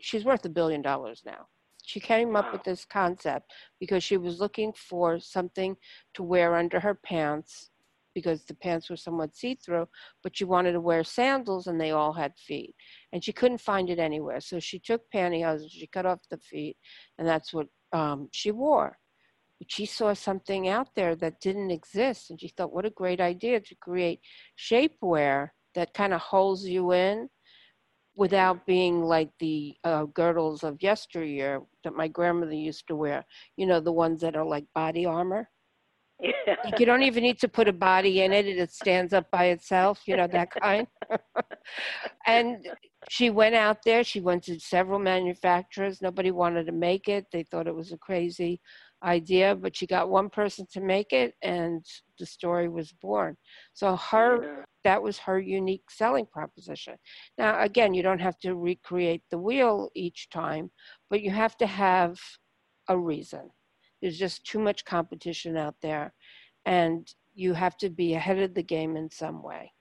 She's 0.00 0.24
worth 0.24 0.44
a 0.44 0.48
billion 0.48 0.82
dollars 0.82 1.22
now 1.24 1.46
she 1.88 2.00
came 2.00 2.36
up 2.36 2.52
with 2.52 2.62
this 2.64 2.84
concept 2.84 3.50
because 3.80 4.04
she 4.04 4.18
was 4.18 4.40
looking 4.40 4.74
for 4.74 5.18
something 5.18 5.74
to 6.12 6.22
wear 6.22 6.54
under 6.54 6.78
her 6.78 6.94
pants 6.94 7.70
because 8.14 8.44
the 8.44 8.54
pants 8.54 8.90
were 8.90 8.96
somewhat 8.96 9.34
see-through, 9.34 9.88
but 10.22 10.36
she 10.36 10.44
wanted 10.44 10.72
to 10.72 10.82
wear 10.82 11.02
sandals 11.02 11.66
and 11.66 11.80
they 11.80 11.92
all 11.92 12.12
had 12.12 12.34
feet. 12.36 12.74
And 13.12 13.24
she 13.24 13.32
couldn't 13.32 13.62
find 13.62 13.88
it 13.88 13.98
anywhere. 13.98 14.40
So 14.40 14.60
she 14.60 14.78
took 14.78 15.00
pantyhose 15.14 15.62
and 15.62 15.70
she 15.70 15.86
cut 15.86 16.04
off 16.04 16.20
the 16.30 16.36
feet 16.36 16.76
and 17.16 17.26
that's 17.26 17.54
what 17.54 17.68
um, 17.94 18.28
she 18.32 18.50
wore. 18.50 18.98
But 19.58 19.72
she 19.72 19.86
saw 19.86 20.12
something 20.12 20.68
out 20.68 20.88
there 20.94 21.16
that 21.16 21.40
didn't 21.40 21.70
exist 21.70 22.28
and 22.28 22.38
she 22.38 22.48
thought, 22.48 22.74
what 22.74 22.84
a 22.84 22.90
great 22.90 23.20
idea 23.20 23.60
to 23.60 23.74
create 23.76 24.20
shapewear 24.58 25.48
that 25.74 25.94
kind 25.94 26.12
of 26.12 26.20
holds 26.20 26.68
you 26.68 26.92
in 26.92 27.30
without 28.18 28.66
being 28.66 29.00
like 29.00 29.30
the 29.38 29.76
uh, 29.84 30.04
girdles 30.06 30.64
of 30.64 30.82
yesteryear 30.82 31.62
that 31.84 31.94
my 31.94 32.08
grandmother 32.08 32.52
used 32.52 32.88
to 32.88 32.96
wear. 32.96 33.24
You 33.56 33.66
know, 33.66 33.78
the 33.78 33.92
ones 33.92 34.20
that 34.22 34.34
are 34.34 34.44
like 34.44 34.64
body 34.74 35.06
armor. 35.06 35.48
Yeah. 36.20 36.56
you 36.76 36.84
don't 36.84 37.04
even 37.04 37.22
need 37.22 37.38
to 37.38 37.48
put 37.48 37.68
a 37.68 37.72
body 37.72 38.22
in 38.22 38.32
it; 38.32 38.46
it 38.48 38.72
stands 38.72 39.12
up 39.12 39.30
by 39.30 39.46
itself. 39.46 40.02
You 40.06 40.16
know 40.16 40.26
that 40.26 40.50
kind. 40.62 40.88
and 42.26 42.66
she 43.08 43.30
went 43.30 43.54
out 43.54 43.78
there. 43.84 44.02
She 44.02 44.20
went 44.20 44.42
to 44.44 44.58
several 44.58 44.98
manufacturers. 44.98 46.02
Nobody 46.02 46.32
wanted 46.32 46.66
to 46.66 46.72
make 46.72 47.06
it. 47.06 47.26
They 47.32 47.44
thought 47.44 47.68
it 47.68 47.74
was 47.74 47.92
a 47.92 47.98
crazy 47.98 48.60
idea, 49.04 49.54
but 49.54 49.76
she 49.76 49.86
got 49.86 50.10
one 50.10 50.28
person 50.28 50.66
to 50.72 50.80
make 50.80 51.12
it 51.12 51.34
and 51.42 51.84
the 52.18 52.26
story 52.26 52.68
was 52.68 52.92
born. 53.00 53.36
So 53.74 53.94
her. 53.94 54.64
That 54.84 55.02
was 55.02 55.18
her 55.18 55.38
unique 55.38 55.90
selling 55.90 56.26
proposition. 56.26 56.94
Now 57.36 57.62
again, 57.62 57.94
you 57.94 58.02
don't 58.02 58.20
have 58.20 58.38
to 58.40 58.54
recreate 58.54 59.22
the 59.30 59.38
wheel 59.38 59.90
each 59.94 60.30
time, 60.30 60.70
but 61.10 61.22
you 61.22 61.30
have 61.30 61.56
to 61.58 61.66
have 61.66 62.18
a 62.88 62.96
reason. 62.96 63.50
There's 64.00 64.18
just 64.18 64.44
too 64.46 64.58
much 64.58 64.84
competition 64.84 65.56
out 65.56 65.74
there 65.82 66.14
and 66.66 67.12
you 67.34 67.54
have 67.54 67.76
to 67.78 67.88
be 67.88 68.14
ahead 68.14 68.38
of 68.38 68.54
the 68.54 68.62
game 68.62 68.96
in 68.96 69.10
some 69.10 69.42
way. 69.42 69.72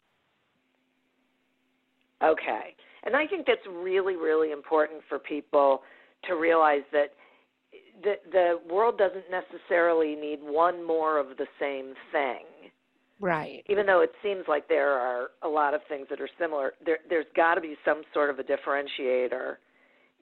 Okay. 2.24 2.76
And 3.04 3.16
I 3.16 3.28
think 3.28 3.46
that's 3.46 3.66
really, 3.70 4.16
really 4.16 4.52
important 4.52 5.02
for 5.08 5.20
people 5.20 5.82
to 6.24 6.36
realize 6.36 6.84
that 6.92 7.14
the, 8.04 8.16
the 8.32 8.60
world 8.72 8.98
doesn't 8.98 9.26
necessarily 9.32 10.16
need 10.16 10.40
one 10.42 10.86
more 10.86 11.20
of 11.20 11.38
the 11.38 11.48
same 11.60 11.94
thing. 12.12 12.40
Right. 13.20 13.64
Even 13.68 13.86
though 13.86 14.02
it 14.02 14.12
seems 14.22 14.44
like 14.48 14.68
there 14.68 14.92
are 14.92 15.30
a 15.44 15.48
lot 15.48 15.74
of 15.74 15.82
things 15.90 16.08
that 16.10 16.22
are 16.22 16.30
similar, 16.40 16.74
there, 16.86 17.00
there's 17.10 17.26
got 17.36 17.56
to 17.56 17.62
be 17.62 17.76
some 17.84 18.04
sort 18.14 18.30
of 18.30 18.40
a 18.40 18.44
differentiator 18.44 19.56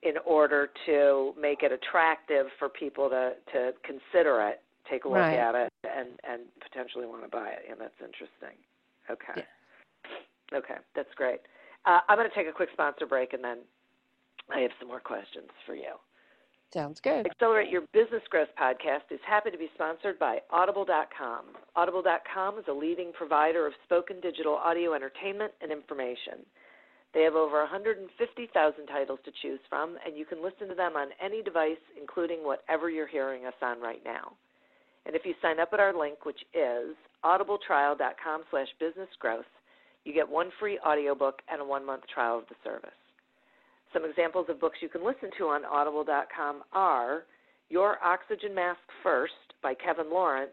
in 0.02 0.14
order 0.24 0.70
to 0.86 1.34
make 1.38 1.62
it 1.62 1.72
attractive 1.72 2.46
for 2.58 2.68
people 2.68 3.08
to, 3.10 3.32
to 3.52 3.72
consider 3.84 4.40
it, 4.48 4.62
take 4.90 5.04
a 5.04 5.08
look 5.08 5.18
Right. 5.18 5.38
at 5.38 5.54
it, 5.54 5.72
and, 5.84 6.08
and 6.28 6.42
potentially 6.62 7.06
want 7.06 7.22
to 7.22 7.28
buy 7.28 7.48
it. 7.48 7.64
And 7.70 7.80
that's 7.80 8.00
interesting. 8.00 8.56
Okay. 9.10 9.44
Okay, 10.54 10.76
that's 10.94 11.12
great. 11.16 11.40
Uh, 11.84 12.00
I'm 12.08 12.16
going 12.16 12.28
to 12.28 12.34
take 12.34 12.46
a 12.48 12.52
quick 12.52 12.68
sponsor 12.72 13.06
break, 13.06 13.32
and 13.32 13.42
then 13.42 13.58
I 14.54 14.60
have 14.60 14.70
some 14.78 14.88
more 14.88 15.00
questions 15.00 15.50
for 15.66 15.74
you. 15.74 15.94
Sounds 16.72 17.00
good. 17.00 17.26
Accelerate 17.26 17.70
Your 17.70 17.82
Business 17.92 18.22
Growth 18.28 18.48
podcast 18.60 19.10
is 19.10 19.20
happy 19.26 19.50
to 19.50 19.58
be 19.58 19.70
sponsored 19.74 20.18
by 20.18 20.38
Audible.com. 20.50 21.44
Audible.com 21.76 22.58
is 22.58 22.64
a 22.68 22.72
leading 22.72 23.12
provider 23.12 23.66
of 23.66 23.72
spoken 23.84 24.20
digital 24.20 24.54
audio 24.54 24.94
entertainment 24.94 25.52
and 25.62 25.70
information. 25.70 26.44
They 27.14 27.22
have 27.22 27.34
over 27.34 27.60
150,000 27.60 28.86
titles 28.86 29.18
to 29.24 29.32
choose 29.40 29.60
from, 29.70 29.96
and 30.04 30.16
you 30.16 30.26
can 30.26 30.42
listen 30.42 30.68
to 30.68 30.74
them 30.74 30.96
on 30.96 31.08
any 31.22 31.42
device, 31.42 31.80
including 31.98 32.44
whatever 32.44 32.90
you're 32.90 33.06
hearing 33.06 33.46
us 33.46 33.54
on 33.62 33.80
right 33.80 34.04
now. 34.04 34.32
And 35.06 35.14
if 35.14 35.24
you 35.24 35.34
sign 35.40 35.60
up 35.60 35.70
at 35.72 35.80
our 35.80 35.96
link, 35.96 36.26
which 36.26 36.40
is 36.52 36.96
audibletrial.com 37.24 38.42
slash 38.50 38.68
businessgrowth, 38.82 39.48
you 40.04 40.12
get 40.12 40.28
one 40.28 40.50
free 40.58 40.78
audiobook 40.86 41.40
and 41.50 41.62
a 41.62 41.64
one-month 41.64 42.02
trial 42.12 42.38
of 42.38 42.44
the 42.48 42.56
service. 42.62 42.90
Some 43.92 44.04
examples 44.04 44.46
of 44.48 44.60
books 44.60 44.78
you 44.80 44.88
can 44.88 45.04
listen 45.04 45.30
to 45.38 45.44
on 45.44 45.64
audible.com 45.64 46.62
are 46.72 47.24
Your 47.68 48.02
Oxygen 48.04 48.54
Mask 48.54 48.80
First 49.02 49.32
by 49.62 49.74
Kevin 49.74 50.10
Lawrence 50.10 50.50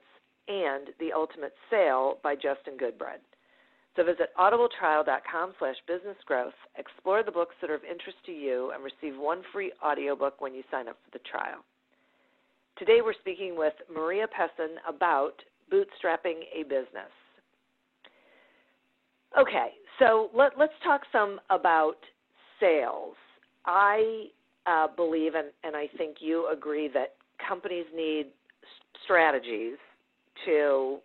and 0.47 0.89
The 0.99 1.13
Ultimate 1.13 1.53
Sale 1.69 2.19
by 2.23 2.35
Justin 2.35 2.77
Goodbread. 2.79 3.19
So 3.95 4.03
visit 4.03 4.29
audibletrial.com 4.39 5.53
slash 5.59 5.75
businessgrowth, 5.87 6.57
explore 6.77 7.23
the 7.23 7.31
books 7.31 7.55
that 7.61 7.69
are 7.69 7.75
of 7.75 7.83
interest 7.83 8.17
to 8.25 8.31
you, 8.31 8.71
and 8.73 8.83
receive 8.83 9.19
one 9.19 9.41
free 9.51 9.71
audiobook 9.85 10.41
when 10.41 10.55
you 10.55 10.63
sign 10.71 10.87
up 10.87 10.97
for 11.05 11.17
the 11.17 11.23
trial. 11.29 11.63
Today 12.77 12.99
we're 13.03 13.13
speaking 13.21 13.55
with 13.55 13.73
Maria 13.93 14.25
Pesin 14.25 14.77
about 14.87 15.33
bootstrapping 15.71 16.41
a 16.55 16.63
business. 16.63 17.11
Okay, 19.39 19.69
so 19.99 20.29
let, 20.35 20.57
let's 20.57 20.73
talk 20.83 21.01
some 21.11 21.39
about 21.51 21.97
sales. 22.63 23.15
I 23.65 24.27
uh, 24.65 24.87
believe, 24.95 25.35
and, 25.35 25.47
and 25.63 25.75
I 25.75 25.87
think 25.97 26.17
you 26.19 26.49
agree, 26.51 26.87
that 26.93 27.15
companies 27.45 27.85
need 27.95 28.27
strategies 29.03 29.77
to 30.45 30.99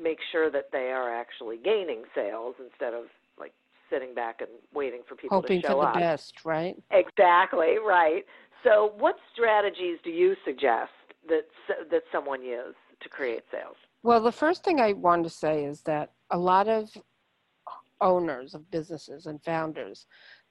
make 0.00 0.18
sure 0.30 0.50
that 0.50 0.68
they 0.72 0.90
are 0.90 1.14
actually 1.14 1.58
gaining 1.62 2.02
sales 2.14 2.54
instead 2.58 2.94
of 2.94 3.04
like 3.38 3.52
sitting 3.90 4.14
back 4.14 4.40
and 4.40 4.50
waiting 4.74 5.02
for 5.08 5.14
people 5.14 5.38
Hoping 5.38 5.60
to 5.60 5.68
for 5.68 5.72
show 5.72 5.80
the 5.80 5.86
up. 5.88 5.94
best, 5.94 6.44
right? 6.44 6.76
Exactly 6.90 7.76
right. 7.84 8.24
So, 8.64 8.92
what 8.98 9.16
strategies 9.32 9.98
do 10.04 10.10
you 10.10 10.34
suggest 10.44 10.92
that 11.28 11.46
that 11.90 12.02
someone 12.10 12.42
use 12.42 12.74
to 13.00 13.08
create 13.08 13.42
sales? 13.50 13.76
Well, 14.02 14.22
the 14.22 14.32
first 14.32 14.64
thing 14.64 14.80
I 14.80 14.92
want 14.92 15.24
to 15.24 15.30
say 15.30 15.64
is 15.64 15.82
that 15.82 16.12
a 16.30 16.38
lot 16.38 16.68
of 16.68 16.90
owners 18.02 18.54
of 18.54 18.70
businesses 18.70 19.26
and 19.26 19.42
founders, 19.44 20.06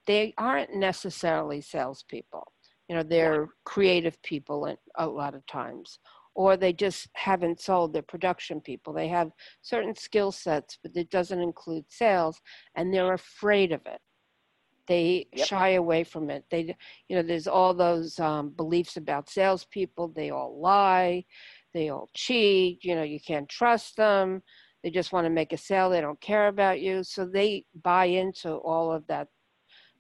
they 0.08 0.34
aren't 0.38 0.76
necessarily 0.76 1.62
salespeople. 1.62 2.52
You 2.90 2.96
know, 2.98 3.04
they're 3.04 3.50
creative 3.66 4.22
people 4.24 4.76
a 4.98 5.08
lot 5.08 5.36
of 5.36 5.46
times, 5.48 6.00
or 6.36 6.58
they 6.58 6.74
just 6.74 7.08
haven't 7.14 7.62
sold. 7.62 7.94
They're 7.94 8.02
production 8.02 8.62
people. 8.62 8.94
They 8.94 9.08
have 9.10 9.32
certain 9.62 9.96
skill 9.96 10.32
sets, 10.32 10.78
but 10.84 10.96
it 10.96 11.10
doesn't 11.10 11.40
include 11.40 11.86
sales, 11.90 12.42
and 12.76 12.94
they're 12.94 13.14
afraid 13.14 13.72
of 13.72 13.82
it. 13.86 14.02
They 14.88 15.28
Yep. 15.34 15.50
shy 15.50 15.70
away 15.72 16.04
from 16.04 16.30
it. 16.30 16.46
They, 16.50 16.76
you 17.08 17.16
know, 17.16 17.22
there's 17.22 17.48
all 17.48 17.74
those 17.74 18.20
um, 18.20 18.50
beliefs 18.50 18.98
about 18.98 19.30
salespeople. 19.30 20.10
They 20.10 20.32
all 20.32 20.60
lie 20.60 21.26
they 21.74 21.90
all 21.90 22.10
cheat 22.14 22.84
you 22.84 22.96
know 22.96 23.04
you 23.04 23.20
can't 23.20 23.48
trust 23.50 23.96
them 23.96 24.42
they 24.84 24.89
just 24.89 25.13
want 25.13 25.26
to 25.26 25.30
make 25.30 25.54
a 25.54 25.58
sale 25.58 25.89
they 25.89 26.02
don't 26.02 26.20
care 26.22 26.48
about 26.48 26.82
you 26.82 27.04
so 27.04 27.26
they 27.26 27.65
buy 27.84 28.06
into 28.06 28.54
all 28.54 28.91
of 28.91 29.06
that 29.08 29.28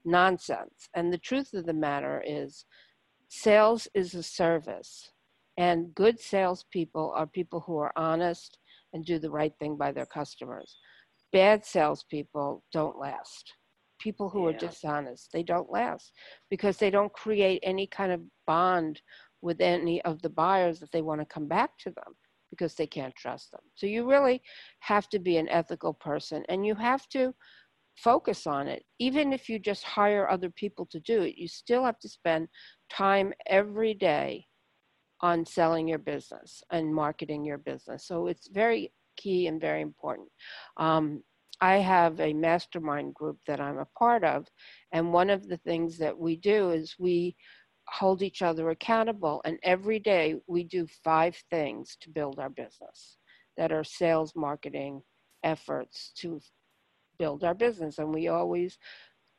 nonsense. 0.05 0.89
And 0.95 1.11
the 1.11 1.17
truth 1.17 1.53
of 1.53 1.65
the 1.65 1.73
matter 1.73 2.23
is 2.25 2.65
sales 3.27 3.87
is 3.93 4.13
a 4.15 4.23
service 4.23 5.11
and 5.57 5.93
good 5.93 6.19
salespeople 6.19 7.13
are 7.15 7.27
people 7.27 7.61
who 7.61 7.77
are 7.77 7.93
honest 7.95 8.57
and 8.93 9.05
do 9.05 9.19
the 9.19 9.29
right 9.29 9.53
thing 9.59 9.77
by 9.77 9.91
their 9.91 10.05
customers. 10.05 10.77
Bad 11.31 11.65
salespeople 11.65 12.63
don't 12.73 12.97
last. 12.97 13.53
People 13.99 14.29
who 14.29 14.47
are 14.47 14.51
Yeah. 14.51 14.57
dishonest 14.57 15.31
they 15.31 15.43
don't 15.43 15.69
last 15.69 16.13
because 16.49 16.77
they 16.77 16.89
don't 16.89 17.13
create 17.13 17.59
any 17.63 17.85
kind 17.85 18.11
of 18.11 18.21
bond 18.47 19.01
with 19.41 19.61
any 19.61 20.01
of 20.03 20.21
the 20.21 20.29
buyers 20.29 20.79
that 20.79 20.91
they 20.91 21.01
want 21.01 21.21
to 21.21 21.25
come 21.25 21.47
back 21.47 21.77
to 21.77 21.91
them 21.91 22.15
because 22.51 22.75
they 22.75 22.85
can't 22.85 23.15
trust 23.15 23.51
them. 23.51 23.61
So 23.73 23.87
you 23.87 24.07
really 24.07 24.43
have 24.81 25.09
to 25.09 25.19
be 25.19 25.37
an 25.37 25.49
ethical 25.49 25.93
person 25.93 26.43
and 26.49 26.65
you 26.65 26.75
have 26.75 27.07
to 27.09 27.33
focus 27.97 28.45
on 28.45 28.67
it. 28.67 28.83
Even 28.99 29.33
if 29.33 29.49
you 29.49 29.57
just 29.57 29.83
hire 29.83 30.29
other 30.29 30.51
people 30.51 30.85
to 30.91 30.99
do 30.99 31.23
it, 31.23 31.35
you 31.37 31.47
still 31.47 31.83
have 31.83 31.99
to 31.99 32.09
spend 32.09 32.47
time 32.89 33.33
every 33.47 33.93
day 33.93 34.45
on 35.21 35.45
selling 35.45 35.87
your 35.87 35.99
business 35.99 36.63
and 36.71 36.93
marketing 36.93 37.45
your 37.45 37.57
business. 37.57 38.07
So 38.07 38.27
it's 38.27 38.47
very 38.47 38.91
key 39.17 39.47
and 39.47 39.61
very 39.61 39.81
important. 39.81 40.27
Um, 40.77 41.23
I 41.63 41.75
have 41.75 42.19
a 42.19 42.33
mastermind 42.33 43.13
group 43.13 43.37
that 43.45 43.61
I'm 43.61 43.77
a 43.77 43.87
part 43.97 44.23
of, 44.23 44.47
and 44.91 45.13
one 45.13 45.29
of 45.29 45.47
the 45.47 45.57
things 45.57 45.99
that 45.99 46.17
we 46.17 46.35
do 46.37 46.71
is 46.71 46.95
we 46.97 47.35
hold 47.87 48.21
each 48.21 48.41
other 48.41 48.69
accountable. 48.69 49.41
And 49.45 49.57
every 49.63 49.99
day 49.99 50.35
we 50.47 50.63
do 50.63 50.87
five 51.03 51.35
things 51.49 51.97
to 52.01 52.09
build 52.09 52.39
our 52.39 52.49
business 52.49 53.17
that 53.57 53.71
are 53.71 53.83
sales 53.83 54.33
marketing 54.35 55.01
efforts 55.43 56.11
to 56.17 56.39
build 57.19 57.43
our 57.43 57.53
business. 57.53 57.97
And 57.97 58.13
we 58.13 58.27
always 58.27 58.77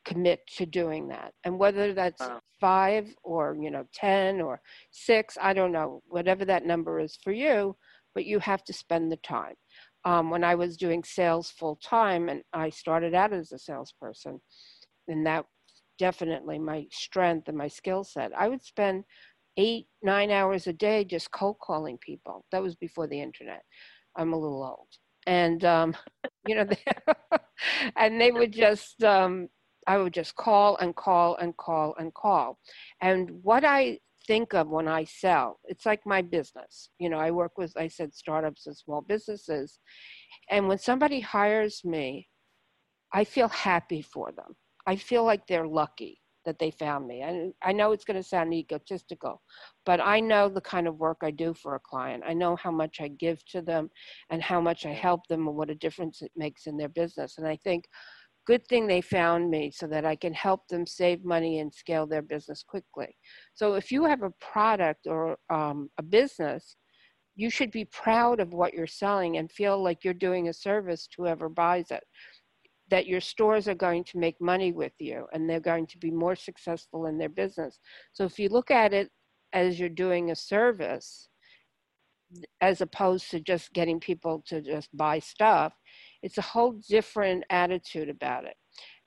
commit 0.05 0.41
to 0.57 0.67
doing 0.67 1.09
that. 1.09 1.33
And 1.45 1.59
whether 1.59 1.95
that's 1.95 2.23
five 2.61 3.15
or, 3.23 3.57
you 3.61 3.71
know, 3.71 3.85
10 3.95 4.41
or 4.41 4.61
six, 4.91 5.39
I 5.41 5.53
don't 5.53 5.73
know, 5.73 6.03
whatever 6.07 6.45
that 6.45 6.67
number 6.67 7.01
is 7.01 7.17
for 7.23 7.33
you, 7.33 7.77
but 8.15 8.25
you 8.25 8.39
have 8.41 8.65
to 8.65 8.73
spend 8.73 9.11
the 9.11 9.17
time. 9.17 9.55
Um, 10.05 10.31
when 10.31 10.43
I 10.43 10.57
was 10.57 10.77
doing 10.77 11.05
sales 11.05 11.51
full 11.51 11.77
time, 11.77 12.29
and 12.29 12.43
I 12.53 12.71
started 12.71 13.15
out 13.15 13.33
as 13.33 13.53
a 13.53 13.59
salesperson, 13.59 14.41
and 15.07 15.27
that 15.27 15.45
definitely 16.03 16.59
my 16.59 16.85
strength 16.91 17.47
and 17.47 17.57
my 17.57 17.69
skill 17.69 18.03
set. 18.03 18.33
I 18.37 18.49
would 18.49 18.65
spend 18.65 19.05
eight, 19.57 19.87
nine 20.03 20.33
hours 20.33 20.67
a 20.67 20.73
day 20.73 21.05
just 21.05 21.31
cold 21.31 21.59
calling 21.63 21.97
people. 21.99 22.45
That 22.51 22.61
was 22.61 22.75
before 22.75 23.07
the 23.07 23.21
internet. 23.21 23.63
I'm 24.17 24.33
a 24.33 24.37
little 24.37 24.65
old. 24.65 24.89
And, 25.29 25.65
um, 25.65 25.95
you 26.49 26.57
know, 26.57 26.67
and 27.97 28.21
they 28.21 28.33
would 28.33 28.51
just, 28.53 29.05
um, 29.05 29.49
I 29.87 29.97
would 29.99 30.13
just 30.13 30.35
call 30.35 30.77
and 30.79 30.97
call 30.97 31.37
and 31.37 31.57
call 31.57 31.95
and 32.01 32.13
call. 32.13 32.59
And 33.01 33.31
what 33.45 33.65
I 33.65 34.01
think 34.27 34.55
of 34.55 34.67
when 34.67 34.89
I 34.89 35.05
sell, 35.05 35.61
it's 35.67 35.87
like 35.87 36.05
my 36.05 36.21
business. 36.21 36.91
You 36.99 37.11
know, 37.11 37.19
I 37.19 37.31
work 37.31 37.57
with, 37.59 37.73
I 37.77 37.87
said, 37.87 38.13
startups 38.13 38.67
and 38.67 38.77
small 38.77 39.03
businesses. 39.03 39.79
And 40.51 40.67
when 40.67 40.79
somebody 40.79 41.21
hires 41.21 41.83
me, 41.85 42.27
I 43.13 43.23
feel 43.23 43.49
happy 43.49 44.03
for 44.03 44.33
them. 44.33 44.57
I 44.87 44.97
feel 44.97 45.25
like 45.25 45.47
they're 45.47 45.67
lucky 45.67 46.21
that 46.45 46.59
they 46.59 46.71
found 46.71 47.07
me. 47.07 47.21
And 47.21 47.53
I 47.63 47.73
know 47.73 47.93
it's 47.93 48.05
going 48.05 48.17
to 48.17 48.23
sound 48.23 48.53
egotistical, 48.53 49.43
but 49.87 50.01
I 50.01 50.21
know 50.21 50.49
the 50.49 50.61
kind 50.61 50.89
of 50.89 50.99
work 50.99 51.19
I 51.23 51.31
do 51.31 51.55
for 51.55 51.75
a 51.75 51.81
client. 51.81 52.25
I 52.27 52.35
know 52.35 52.57
how 52.57 52.71
much 52.71 53.01
I 53.01 53.09
give 53.09 53.45
to 53.47 53.63
them 53.63 53.91
and 54.31 54.43
how 54.43 54.61
much 54.61 54.85
I 54.85 54.93
help 54.93 55.27
them 55.29 55.47
and 55.47 55.57
what 55.57 55.71
a 55.71 55.75
difference 55.75 56.23
it 56.23 56.33
makes 56.37 56.67
in 56.67 56.77
their 56.77 56.89
business. 56.89 57.39
And 57.39 57.47
I 57.47 57.57
think 57.57 57.85
good 58.47 58.67
thing 58.67 58.87
they 58.87 59.01
found 59.01 59.51
me 59.51 59.71
so 59.71 59.87
that 59.87 60.05
I 60.05 60.17
can 60.17 60.35
help 60.35 60.67
them 60.69 60.87
save 60.87 61.25
money 61.25 61.61
and 61.61 61.73
scale 61.73 62.07
their 62.07 62.23
business 62.23 62.65
quickly. 62.67 63.17
So 63.55 63.75
if 63.75 63.93
you 63.93 64.05
have 64.05 64.23
a 64.23 64.33
product 64.41 65.07
or 65.07 65.37
um, 65.49 65.91
a 65.99 66.03
business, 66.03 66.77
you 67.35 67.51
should 67.51 67.71
be 67.71 67.87
proud 67.87 68.41
of 68.41 68.53
what 68.53 68.75
you're 68.75 68.87
selling 68.87 69.39
and 69.39 69.51
feel 69.51 69.83
like 69.83 70.05
you're 70.05 70.13
doing 70.13 70.49
a 70.49 70.53
service 70.53 71.07
to 71.07 71.23
whoever 71.23 71.49
buys 71.49 71.91
it. 71.91 72.03
That 72.93 73.07
your 73.07 73.23
stores 73.23 73.67
are 73.69 73.75
going 73.87 74.05
to 74.05 74.19
make 74.19 74.39
money 74.41 74.71
with 74.71 74.93
you 74.99 75.27
and 75.33 75.49
they're 75.49 75.69
going 75.73 75.87
to 75.89 75.99
be 75.99 76.11
more 76.11 76.37
successful 76.37 77.07
in 77.07 77.17
their 77.19 77.35
business. 77.43 77.81
So 78.13 78.25
if 78.25 78.39
you 78.39 78.49
look 78.51 78.71
at 78.71 78.93
it 78.93 79.09
as 79.53 79.81
you're 79.81 79.89
doing 80.05 80.31
a 80.31 80.37
service, 80.37 81.29
as 82.61 82.81
opposed 82.81 83.31
to 83.31 83.41
just 83.41 83.73
getting 83.73 84.01
people 84.01 84.43
to 84.47 84.61
just 84.61 84.89
buy 84.97 85.19
stuff, 85.19 85.73
it's 86.23 86.39
a 86.39 86.43
whole 86.53 86.73
different 86.89 87.45
attitude 87.51 88.09
about 88.09 88.45
it. 88.45 88.57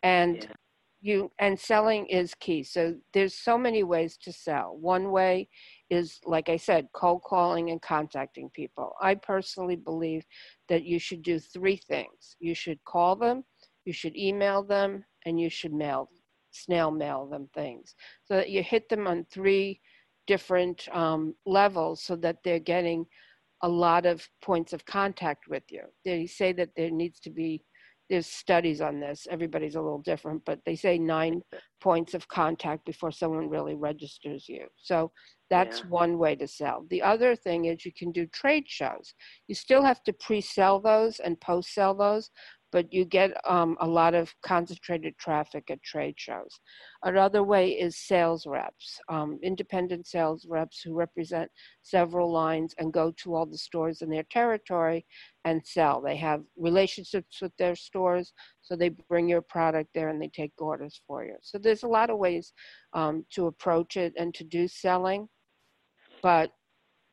And 0.03 0.37
yeah. 0.37 0.53
you 1.01 1.31
and 1.39 1.59
selling 1.59 2.05
is 2.07 2.35
key. 2.35 2.63
So 2.63 2.95
there's 3.13 3.35
so 3.35 3.57
many 3.57 3.83
ways 3.83 4.17
to 4.23 4.31
sell. 4.31 4.77
One 4.79 5.11
way 5.11 5.47
is, 5.89 6.19
like 6.25 6.49
I 6.49 6.57
said, 6.57 6.87
cold 6.93 7.21
calling 7.23 7.69
and 7.71 7.81
contacting 7.81 8.49
people. 8.53 8.93
I 9.01 9.15
personally 9.15 9.75
believe 9.75 10.23
that 10.69 10.83
you 10.83 10.99
should 10.99 11.23
do 11.23 11.39
three 11.39 11.77
things 11.77 12.35
you 12.39 12.55
should 12.55 12.83
call 12.85 13.15
them, 13.15 13.43
you 13.85 13.93
should 13.93 14.17
email 14.17 14.63
them, 14.63 15.05
and 15.25 15.39
you 15.39 15.49
should 15.49 15.73
mail, 15.73 16.09
snail 16.51 16.91
mail 16.91 17.27
them 17.27 17.49
things. 17.53 17.95
So 18.25 18.35
that 18.35 18.49
you 18.49 18.63
hit 18.63 18.89
them 18.89 19.07
on 19.07 19.25
three 19.31 19.79
different 20.27 20.87
um, 20.95 21.35
levels 21.45 22.01
so 22.03 22.15
that 22.17 22.37
they're 22.43 22.59
getting 22.59 23.05
a 23.63 23.69
lot 23.69 24.05
of 24.05 24.27
points 24.41 24.73
of 24.73 24.85
contact 24.85 25.47
with 25.47 25.63
you. 25.69 25.83
They 26.03 26.27
say 26.27 26.51
that 26.53 26.69
there 26.75 26.91
needs 26.91 27.19
to 27.21 27.29
be 27.29 27.63
there's 28.09 28.27
studies 28.27 28.81
on 28.81 28.99
this. 28.99 29.27
Everybody's 29.29 29.75
a 29.75 29.81
little 29.81 30.01
different, 30.01 30.43
but 30.45 30.59
they 30.65 30.75
say 30.75 30.97
nine 30.97 31.41
points 31.81 32.13
of 32.13 32.27
contact 32.27 32.85
before 32.85 33.11
someone 33.11 33.49
really 33.49 33.73
registers 33.73 34.47
you. 34.47 34.67
So 34.77 35.11
that's 35.49 35.79
yeah. 35.79 35.87
one 35.87 36.17
way 36.17 36.35
to 36.35 36.47
sell. 36.47 36.85
The 36.89 37.01
other 37.01 37.35
thing 37.35 37.65
is 37.65 37.85
you 37.85 37.91
can 37.97 38.11
do 38.11 38.27
trade 38.27 38.65
shows. 38.67 39.13
You 39.47 39.55
still 39.55 39.83
have 39.83 40.03
to 40.03 40.13
pre 40.13 40.41
sell 40.41 40.79
those 40.79 41.19
and 41.19 41.39
post 41.41 41.73
sell 41.73 41.95
those, 41.95 42.29
but 42.75 42.91
you 42.91 43.05
get 43.05 43.31
um, 43.49 43.77
a 43.79 43.87
lot 43.87 44.13
of 44.13 44.35
concentrated 44.45 45.17
traffic 45.17 45.71
at 45.71 45.81
trade 45.81 46.15
shows. 46.17 46.59
Another 47.03 47.41
way 47.41 47.69
is 47.69 47.95
sales 47.95 48.45
reps, 48.45 48.99
um, 49.07 49.39
independent 49.41 50.05
sales 50.05 50.45
reps 50.49 50.81
who 50.81 50.93
represent 50.93 51.49
several 51.83 52.29
lines 52.29 52.75
and 52.77 52.91
go 52.91 53.13
to 53.23 53.33
all 53.33 53.45
the 53.45 53.57
stores 53.57 54.01
in 54.01 54.09
their 54.09 54.25
territory 54.29 55.05
and 55.45 55.65
sell. 55.65 56.01
They 56.01 56.17
have 56.17 56.41
relationships 56.57 57.41
with 57.41 57.53
their 57.57 57.77
stores, 57.77 58.33
so 58.61 58.75
they 58.75 58.89
bring 58.89 59.29
your 59.29 59.41
product 59.41 59.91
there 59.95 60.09
and 60.09 60.21
they 60.21 60.27
take 60.27 60.51
orders 60.57 60.99
for 61.07 61.23
you. 61.23 61.37
So 61.43 61.57
there's 61.57 61.83
a 61.83 61.87
lot 61.87 62.09
of 62.09 62.17
ways 62.17 62.51
um, 62.91 63.25
to 63.35 63.47
approach 63.47 63.95
it 63.95 64.11
and 64.17 64.33
to 64.33 64.43
do 64.43 64.67
selling, 64.67 65.29
but 66.21 66.51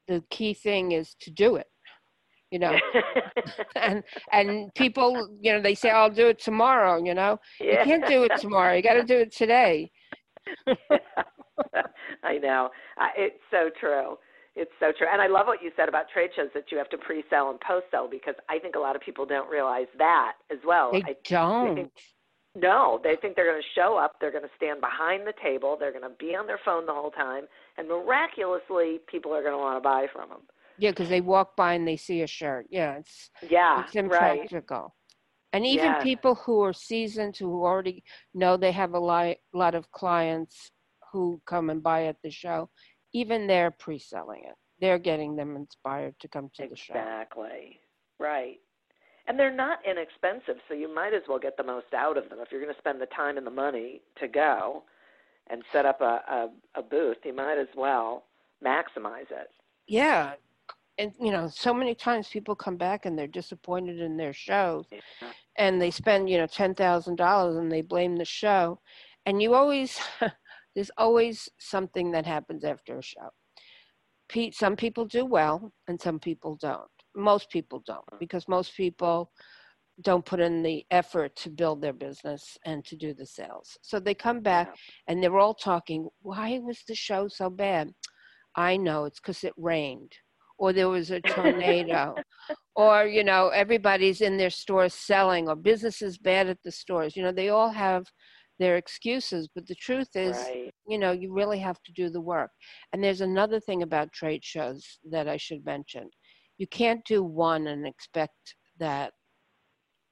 the 0.08 0.24
key 0.28 0.54
thing 0.54 0.90
is 0.90 1.14
to 1.20 1.30
do 1.30 1.54
it 1.54 1.68
you 2.52 2.58
know? 2.58 2.76
And 3.76 4.04
and 4.30 4.74
people 4.74 5.28
you 5.40 5.52
know 5.52 5.60
they 5.60 5.74
say 5.74 5.90
i'll 5.90 6.10
do 6.10 6.28
it 6.28 6.38
tomorrow 6.38 7.02
you 7.02 7.14
know? 7.14 7.38
Yeah. 7.60 7.80
you 7.80 7.84
can't 7.84 8.06
do 8.06 8.24
it 8.24 8.32
tomorrow. 8.38 8.74
You 8.74 8.82
got 8.82 8.94
to 8.94 9.04
do 9.04 9.18
it 9.18 9.34
today. 9.34 9.90
I 12.22 12.38
know. 12.38 12.70
Uh, 13.00 13.08
it's 13.16 13.40
so 13.50 13.70
true. 13.80 14.18
It's 14.54 14.70
so 14.80 14.92
true. 14.96 15.06
And 15.10 15.20
i 15.22 15.26
love 15.26 15.46
what 15.46 15.62
you 15.62 15.70
said 15.76 15.88
about 15.88 16.06
trade 16.12 16.30
shows 16.36 16.48
that 16.54 16.70
you 16.70 16.78
have 16.78 16.88
to 16.90 16.98
pre-sell 16.98 17.50
and 17.50 17.60
post-sell 17.60 18.08
because 18.08 18.34
i 18.48 18.58
think 18.58 18.74
a 18.76 18.78
lot 18.78 18.96
of 18.96 19.02
people 19.02 19.24
don't 19.26 19.50
realize 19.50 19.86
that 19.98 20.34
as 20.50 20.58
well. 20.66 20.92
They 20.92 20.98
I, 20.98 21.14
don't 21.24 21.74
they 21.74 21.82
think, 21.82 21.92
no 22.54 23.00
they 23.02 23.16
think 23.16 23.34
they're 23.34 23.50
going 23.50 23.62
to 23.62 23.80
show 23.80 23.96
up 23.96 24.16
they're 24.20 24.30
going 24.30 24.44
to 24.44 24.56
stand 24.56 24.80
behind 24.80 25.26
the 25.26 25.32
table 25.42 25.76
they're 25.78 25.92
going 25.92 26.02
to 26.02 26.16
be 26.18 26.36
on 26.36 26.46
their 26.46 26.60
phone 26.64 26.84
the 26.86 26.92
whole 26.92 27.10
time 27.10 27.44
and 27.78 27.88
miraculously 27.88 29.00
people 29.10 29.34
are 29.34 29.42
going 29.42 29.54
to 29.54 29.58
want 29.58 29.76
to 29.76 29.80
buy 29.80 30.06
from 30.12 30.28
them 30.28 30.42
yeah, 30.78 30.90
because 30.90 31.08
they 31.08 31.20
walk 31.20 31.56
by 31.56 31.74
and 31.74 31.86
they 31.86 31.96
see 31.96 32.22
a 32.22 32.26
shirt. 32.26 32.66
Yeah, 32.70 32.98
it's 32.98 33.30
yeah, 33.48 33.82
it's 33.82 33.94
impractical. 33.94 34.78
Right. 34.78 34.90
And 35.54 35.66
even 35.66 35.86
yeah. 35.86 36.02
people 36.02 36.34
who 36.34 36.62
are 36.62 36.72
seasoned, 36.72 37.36
who 37.36 37.62
already 37.64 38.02
know 38.32 38.56
they 38.56 38.72
have 38.72 38.94
a 38.94 38.98
lot, 38.98 39.36
lot 39.52 39.74
of 39.74 39.90
clients 39.90 40.70
who 41.12 41.42
come 41.46 41.68
and 41.68 41.82
buy 41.82 42.06
at 42.06 42.16
the 42.24 42.30
show, 42.30 42.70
even 43.12 43.46
they're 43.46 43.70
pre-selling 43.70 44.44
it. 44.44 44.54
They're 44.80 44.98
getting 44.98 45.36
them 45.36 45.54
inspired 45.56 46.14
to 46.20 46.28
come 46.28 46.48
to 46.54 46.62
exactly. 46.62 46.68
the 46.70 46.76
show. 46.76 46.92
Exactly. 46.94 47.80
Right. 48.18 48.56
And 49.28 49.38
they're 49.38 49.54
not 49.54 49.78
inexpensive, 49.86 50.60
so 50.66 50.74
you 50.74 50.92
might 50.92 51.14
as 51.14 51.22
well 51.28 51.38
get 51.38 51.56
the 51.56 51.62
most 51.62 51.92
out 51.94 52.16
of 52.16 52.28
them. 52.28 52.38
If 52.40 52.50
you're 52.50 52.62
going 52.62 52.74
to 52.74 52.80
spend 52.80 53.00
the 53.00 53.06
time 53.06 53.36
and 53.36 53.46
the 53.46 53.50
money 53.52 54.00
to 54.20 54.28
go 54.28 54.82
and 55.50 55.62
set 55.70 55.86
up 55.86 56.00
a, 56.00 56.22
a, 56.28 56.48
a 56.76 56.82
booth, 56.82 57.18
you 57.24 57.34
might 57.34 57.58
as 57.58 57.68
well 57.76 58.24
maximize 58.64 59.30
it. 59.30 59.50
Yeah, 59.86 60.32
and 60.98 61.12
you 61.20 61.30
know 61.30 61.48
so 61.48 61.72
many 61.72 61.94
times 61.94 62.28
people 62.28 62.54
come 62.54 62.76
back 62.76 63.06
and 63.06 63.18
they're 63.18 63.26
disappointed 63.26 64.00
in 64.00 64.16
their 64.16 64.32
shows 64.32 64.86
and 65.56 65.80
they 65.80 65.90
spend 65.90 66.28
you 66.28 66.38
know 66.38 66.46
$10,000 66.46 67.58
and 67.58 67.72
they 67.72 67.82
blame 67.82 68.16
the 68.16 68.24
show 68.24 68.78
and 69.26 69.40
you 69.42 69.54
always 69.54 69.98
there's 70.74 70.90
always 70.96 71.48
something 71.58 72.10
that 72.12 72.26
happens 72.26 72.64
after 72.64 72.98
a 72.98 73.02
show. 73.02 73.28
Pete, 74.28 74.54
some 74.54 74.76
people 74.76 75.04
do 75.04 75.26
well 75.26 75.72
and 75.88 76.00
some 76.00 76.18
people 76.18 76.56
don't. 76.60 76.88
Most 77.14 77.50
people 77.50 77.82
don't 77.86 78.06
mm. 78.12 78.18
because 78.18 78.48
most 78.48 78.74
people 78.76 79.30
don't 80.00 80.24
put 80.24 80.40
in 80.40 80.62
the 80.62 80.84
effort 80.90 81.36
to 81.36 81.50
build 81.50 81.82
their 81.82 81.92
business 81.92 82.56
and 82.64 82.84
to 82.86 82.96
do 82.96 83.12
the 83.12 83.26
sales. 83.26 83.76
So 83.82 84.00
they 84.00 84.14
come 84.14 84.40
back 84.40 84.74
and 85.06 85.22
they're 85.22 85.38
all 85.38 85.54
talking 85.54 86.08
why 86.22 86.58
was 86.60 86.82
the 86.88 86.94
show 86.94 87.28
so 87.28 87.50
bad? 87.50 87.92
I 88.56 88.76
know 88.76 89.04
it's 89.04 89.20
because 89.20 89.44
it 89.44 89.52
rained 89.56 90.12
or 90.58 90.72
there 90.72 90.88
was 90.88 91.10
a 91.10 91.20
tornado 91.20 92.14
or 92.76 93.04
you 93.06 93.24
know 93.24 93.48
everybody's 93.48 94.20
in 94.20 94.36
their 94.36 94.50
stores 94.50 94.94
selling 94.94 95.48
or 95.48 95.56
business 95.56 96.02
is 96.02 96.18
bad 96.18 96.48
at 96.48 96.62
the 96.64 96.72
stores. 96.72 97.16
You 97.16 97.22
know 97.22 97.32
they 97.32 97.50
all 97.50 97.70
have 97.70 98.04
their 98.58 98.76
excuses 98.76 99.48
but 99.54 99.66
the 99.66 99.74
truth 99.74 100.14
is 100.14 100.36
right. 100.36 100.70
you 100.86 100.98
know 100.98 101.10
you 101.10 101.32
really 101.32 101.58
have 101.58 101.82
to 101.82 101.92
do 101.92 102.10
the 102.10 102.20
work. 102.20 102.50
And 102.92 103.02
there's 103.02 103.20
another 103.20 103.60
thing 103.60 103.82
about 103.82 104.12
trade 104.12 104.44
shows 104.44 104.98
that 105.10 105.28
i 105.28 105.36
should 105.36 105.64
mention. 105.64 106.08
You 106.58 106.66
can't 106.68 107.04
do 107.04 107.22
one 107.24 107.66
and 107.66 107.86
expect 107.86 108.54
that 108.78 109.12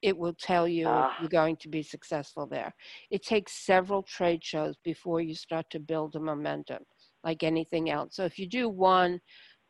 it 0.02 0.16
will 0.16 0.34
tell 0.34 0.66
you 0.66 0.88
uh. 0.88 1.12
you're 1.20 1.28
going 1.28 1.56
to 1.56 1.68
be 1.68 1.82
successful 1.82 2.46
there. 2.46 2.74
It 3.10 3.22
takes 3.22 3.64
several 3.66 4.02
trade 4.02 4.42
shows 4.42 4.76
before 4.84 5.20
you 5.20 5.34
start 5.34 5.66
to 5.70 5.78
build 5.78 6.16
a 6.16 6.20
momentum 6.20 6.82
like 7.24 7.42
anything 7.42 7.90
else. 7.90 8.16
So 8.16 8.24
if 8.24 8.38
you 8.38 8.48
do 8.48 8.68
one 8.68 9.20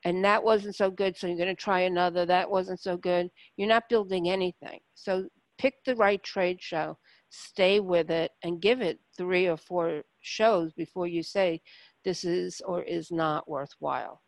and 0.04 0.24
that 0.24 0.42
wasn't 0.42 0.74
so 0.74 0.90
good 0.90 1.16
so 1.16 1.26
you're 1.26 1.36
going 1.36 1.48
to 1.48 1.54
try 1.54 1.80
another 1.80 2.24
that 2.26 2.50
wasn't 2.50 2.80
so 2.80 2.96
good. 2.96 3.28
You're 3.56 3.68
not 3.68 3.88
building 3.88 4.30
anything. 4.30 4.80
So 4.94 5.26
pick 5.58 5.74
the 5.84 5.96
right 5.96 6.22
trade 6.22 6.58
show 6.60 6.96
stay 7.30 7.80
with 7.80 8.10
it 8.10 8.32
and 8.42 8.60
give 8.60 8.80
it 8.80 8.98
three 9.16 9.48
or 9.48 9.56
four 9.56 10.02
shows 10.20 10.72
before 10.72 11.06
you 11.06 11.22
say 11.22 11.60
this 12.04 12.24
is 12.24 12.60
or 12.66 12.82
is 12.82 13.10
not 13.10 13.48
worthwhile. 13.48 14.20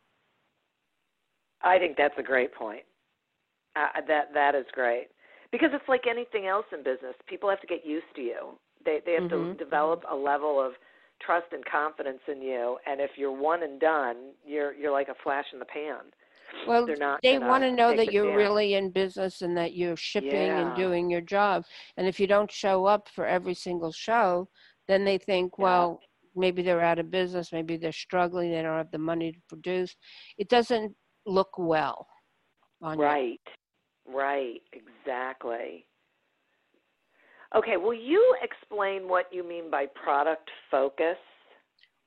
I 1.62 1.78
think 1.78 1.96
that's 1.96 2.14
a 2.18 2.22
great 2.22 2.54
point. 2.54 2.82
Uh, 3.76 4.00
that 4.06 4.35
that 4.35 4.54
is 4.54 4.66
great. 4.72 5.08
Because 5.50 5.70
it's 5.72 5.88
like 5.88 6.06
anything 6.08 6.46
else 6.46 6.66
in 6.72 6.82
business 6.82 7.14
people 7.28 7.48
have 7.50 7.61
to 7.61 7.66
get 7.66 7.85
used 7.85 8.06
to 8.16 8.22
you. 8.22 8.58
They 8.85 9.00
they 9.04 9.12
have 9.12 9.24
mm-hmm. 9.24 9.52
to 9.52 9.64
develop 9.64 10.04
a 10.11 10.14
level 10.14 10.61
of 10.61 10.72
trust 11.24 11.46
and 11.52 11.64
confidence 11.64 12.20
in 12.30 12.42
you 12.42 12.78
and 12.87 13.00
if 13.00 13.11
you're 13.16 13.32
one 13.32 13.62
and 13.62 13.80
done 13.80 14.16
you're 14.46 14.72
you're 14.74 14.92
like 14.92 15.08
a 15.08 15.14
flash 15.22 15.46
in 15.52 15.58
the 15.58 15.64
pan 15.64 16.00
well 16.66 16.87
they 17.22 17.38
want 17.38 17.62
to 17.62 17.72
know 17.72 17.96
that 17.96 18.12
you're 18.12 18.26
chance. 18.26 18.37
really 18.37 18.74
in 18.74 18.90
business 18.90 19.42
and 19.42 19.56
that 19.56 19.74
you're 19.74 19.96
shipping 19.96 20.30
yeah. 20.30 20.61
and 20.61 20.76
doing 20.76 21.11
your 21.11 21.20
job 21.20 21.64
and 21.96 22.06
if 22.06 22.20
you 22.20 22.26
don't 22.26 22.50
show 22.50 22.85
up 22.85 23.08
for 23.14 23.26
every 23.26 23.54
single 23.54 23.92
show 23.92 24.48
then 24.88 25.04
they 25.04 25.18
think 25.18 25.58
well 25.58 25.98
yeah. 26.00 26.40
maybe 26.40 26.62
they're 26.62 26.82
out 26.82 26.98
of 26.98 27.11
business 27.11 27.52
maybe 27.52 27.76
they're 27.76 27.92
struggling 27.92 28.50
they 28.50 28.62
don't 28.62 28.76
have 28.76 28.90
the 28.90 28.98
money 28.98 29.32
to 29.32 29.38
produce 29.48 29.96
it 30.38 30.48
doesn't 30.48 30.94
look 31.26 31.58
well 31.58 32.06
right 32.82 33.40
you. 34.06 34.18
right 34.18 34.61
exactly 34.72 35.87
Okay, 37.54 37.76
will 37.76 37.94
you 37.94 38.34
explain 38.42 39.08
what 39.08 39.26
you 39.30 39.46
mean 39.46 39.70
by 39.70 39.86
product 39.86 40.50
focus? 40.70 41.18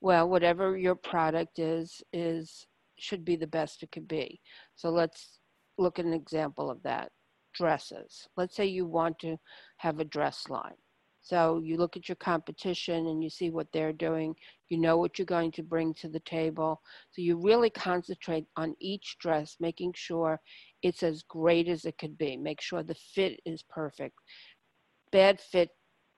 Well, 0.02 0.28
whatever 0.28 0.76
your 0.76 0.96
product 0.96 1.60
is 1.60 2.02
is 2.14 2.66
should 2.98 3.24
be 3.24 3.36
the 3.36 3.48
best 3.48 3.84
it 3.84 3.92
could 3.92 4.08
be. 4.08 4.40
So 4.76 4.90
let's 4.90 5.40
look 5.78 6.00
at 6.00 6.06
an 6.06 6.14
example 6.14 6.72
of 6.72 6.82
that. 6.84 7.12
Dresses. 7.54 8.28
Let's 8.36 8.56
say 8.56 8.66
you 8.66 8.86
want 8.86 9.20
to 9.20 9.38
have 9.78 10.00
a 10.00 10.06
dress 10.06 10.50
line. 10.50 10.76
So 11.22 11.60
you 11.64 11.78
look 11.78 11.98
at 11.98 12.08
your 12.08 12.18
competition 12.18 13.08
and 13.08 13.24
you 13.24 13.30
see 13.30 13.50
what 13.50 13.68
they're 13.74 13.94
doing. 13.94 14.36
You 14.70 14.78
know 14.78 14.98
what 14.98 15.18
you're 15.18 15.26
going 15.26 15.52
to 15.54 15.64
bring 15.64 15.94
to 15.96 16.08
the 16.08 16.20
table. 16.20 16.82
So 17.12 17.22
you 17.22 17.42
really 17.42 17.72
concentrate 17.72 18.46
on 18.58 18.76
each 18.80 19.18
dress, 19.20 19.56
making 19.60 19.94
sure 19.96 20.40
it's 20.84 21.02
as 21.02 21.24
great 21.24 21.68
as 21.68 21.86
it 21.86 21.98
could 21.98 22.16
be. 22.18 22.38
Make 22.38 22.62
sure 22.62 22.84
the 22.84 22.96
fit 23.16 23.40
is 23.46 23.64
perfect 23.70 24.16
bad 25.16 25.40
fit 25.40 25.70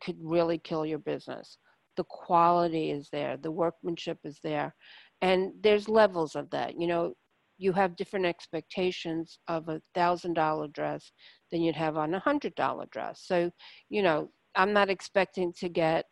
could 0.03 0.17
really 0.19 0.57
kill 0.57 0.83
your 0.83 0.97
business. 0.97 1.59
The 1.97 2.03
quality 2.05 2.89
is 2.89 3.09
there, 3.11 3.37
the 3.37 3.51
workmanship 3.51 4.17
is 4.23 4.39
there, 4.43 4.73
and 5.21 5.51
there's 5.61 5.87
levels 5.87 6.35
of 6.35 6.49
that. 6.49 6.79
You 6.81 6.87
know, 6.87 7.13
you 7.59 7.73
have 7.73 7.95
different 7.95 8.25
expectations 8.25 9.37
of 9.47 9.69
a 9.69 9.81
thousand 9.93 10.33
dollar 10.33 10.67
dress 10.67 11.11
than 11.51 11.61
you'd 11.61 11.75
have 11.75 11.95
on 11.95 12.15
a 12.15 12.19
hundred 12.19 12.55
dollar 12.55 12.87
dress. 12.91 13.21
So, 13.23 13.51
you 13.89 14.01
know, 14.01 14.31
I'm 14.55 14.73
not 14.73 14.89
expecting 14.89 15.53
to 15.59 15.69
get 15.69 16.05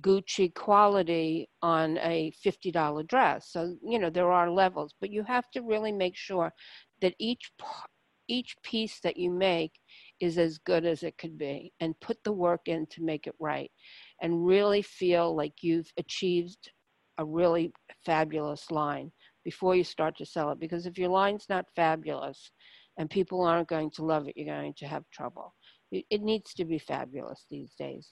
Gucci 0.00 0.52
quality 0.54 1.48
on 1.62 1.98
a 1.98 2.32
$50 2.44 3.04
dress. 3.04 3.52
So, 3.52 3.76
you 3.92 3.98
know, 4.00 4.10
there 4.10 4.32
are 4.32 4.50
levels, 4.50 4.92
but 5.00 5.10
you 5.12 5.22
have 5.24 5.48
to 5.52 5.62
really 5.62 5.92
make 5.92 6.16
sure 6.16 6.52
that 7.00 7.14
each 7.20 7.52
each 8.28 8.54
piece 8.62 9.00
that 9.00 9.16
you 9.16 9.30
make 9.30 9.72
is 10.20 10.38
as 10.38 10.58
good 10.58 10.84
as 10.84 11.02
it 11.02 11.16
could 11.18 11.38
be 11.38 11.72
and 11.80 11.98
put 12.00 12.16
the 12.24 12.32
work 12.32 12.62
in 12.66 12.86
to 12.86 13.02
make 13.02 13.26
it 13.26 13.34
right 13.38 13.70
and 14.22 14.46
really 14.46 14.82
feel 14.82 15.34
like 15.34 15.52
you've 15.62 15.90
achieved 15.98 16.70
a 17.18 17.24
really 17.24 17.72
fabulous 18.04 18.70
line 18.70 19.10
before 19.44 19.74
you 19.74 19.84
start 19.84 20.16
to 20.16 20.26
sell 20.26 20.50
it 20.50 20.60
because 20.60 20.86
if 20.86 20.98
your 20.98 21.08
line's 21.08 21.46
not 21.48 21.64
fabulous 21.74 22.50
and 22.98 23.10
people 23.10 23.44
aren't 23.44 23.68
going 23.68 23.90
to 23.90 24.04
love 24.04 24.28
it 24.28 24.36
you're 24.36 24.46
going 24.54 24.74
to 24.76 24.86
have 24.86 25.04
trouble 25.12 25.54
it, 25.90 26.22
needs 26.22 26.52
to 26.54 26.64
be 26.64 26.78
fabulous 26.78 27.46
these 27.50 27.72
days 27.78 28.08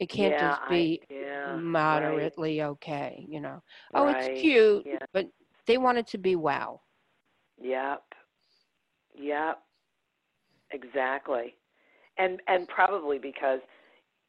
it 0.00 0.08
can't 0.08 0.32
yeah, 0.32 0.48
just 0.48 0.68
be 0.68 1.00
I, 1.10 1.14
yeah, 1.14 1.56
moderately 1.56 2.60
right. 2.60 2.66
okay 2.70 3.26
you 3.28 3.40
know 3.40 3.62
oh 3.94 4.04
right. 4.04 4.30
it's 4.30 4.40
cute 4.40 4.84
yeah. 4.86 4.98
but 5.12 5.26
they 5.66 5.78
want 5.78 5.98
it 5.98 6.06
to 6.08 6.18
be 6.18 6.36
wow 6.36 6.80
yep 7.60 8.02
yep 9.14 9.58
exactly 10.70 11.54
and 12.18 12.40
and 12.48 12.68
probably 12.68 13.18
because 13.18 13.60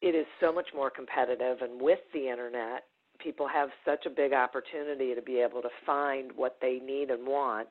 it 0.02 0.14
is 0.14 0.26
so 0.40 0.52
much 0.52 0.68
more 0.74 0.90
competitive 0.90 1.58
and 1.60 1.80
with 1.80 2.00
the 2.12 2.28
internet 2.28 2.84
people 3.18 3.48
have 3.48 3.70
such 3.84 4.04
a 4.06 4.10
big 4.10 4.32
opportunity 4.32 5.14
to 5.14 5.22
be 5.22 5.38
able 5.38 5.62
to 5.62 5.70
find 5.84 6.30
what 6.36 6.58
they 6.60 6.78
need 6.84 7.10
and 7.10 7.26
want 7.26 7.68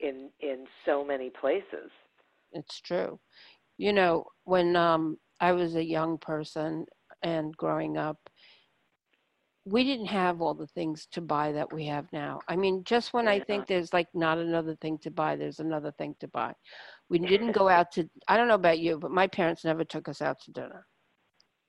in 0.00 0.30
in 0.40 0.64
so 0.86 1.04
many 1.04 1.30
places 1.30 1.90
it's 2.52 2.80
true 2.80 3.18
you 3.76 3.92
know 3.92 4.24
when 4.44 4.74
um 4.74 5.18
I 5.40 5.52
was 5.52 5.76
a 5.76 5.84
young 5.84 6.18
person 6.18 6.86
and 7.22 7.56
growing 7.56 7.96
up, 7.96 8.18
we 9.64 9.84
didn't 9.84 10.06
have 10.06 10.40
all 10.40 10.54
the 10.54 10.66
things 10.68 11.06
to 11.12 11.20
buy 11.20 11.52
that 11.52 11.72
we 11.72 11.84
have 11.86 12.06
now. 12.12 12.40
I 12.48 12.56
mean, 12.56 12.82
just 12.84 13.12
when 13.12 13.26
yeah. 13.26 13.32
I 13.32 13.40
think 13.40 13.66
there's 13.66 13.92
like 13.92 14.08
not 14.14 14.38
another 14.38 14.74
thing 14.76 14.98
to 15.02 15.10
buy, 15.10 15.36
there's 15.36 15.60
another 15.60 15.92
thing 15.98 16.14
to 16.20 16.28
buy. 16.28 16.54
We 17.10 17.18
didn't 17.18 17.52
go 17.52 17.68
out 17.68 17.90
to, 17.92 18.08
I 18.28 18.36
don't 18.36 18.48
know 18.48 18.54
about 18.54 18.78
you, 18.78 18.98
but 18.98 19.10
my 19.10 19.26
parents 19.26 19.64
never 19.64 19.84
took 19.84 20.08
us 20.08 20.20
out 20.20 20.40
to 20.42 20.52
dinner. 20.52 20.86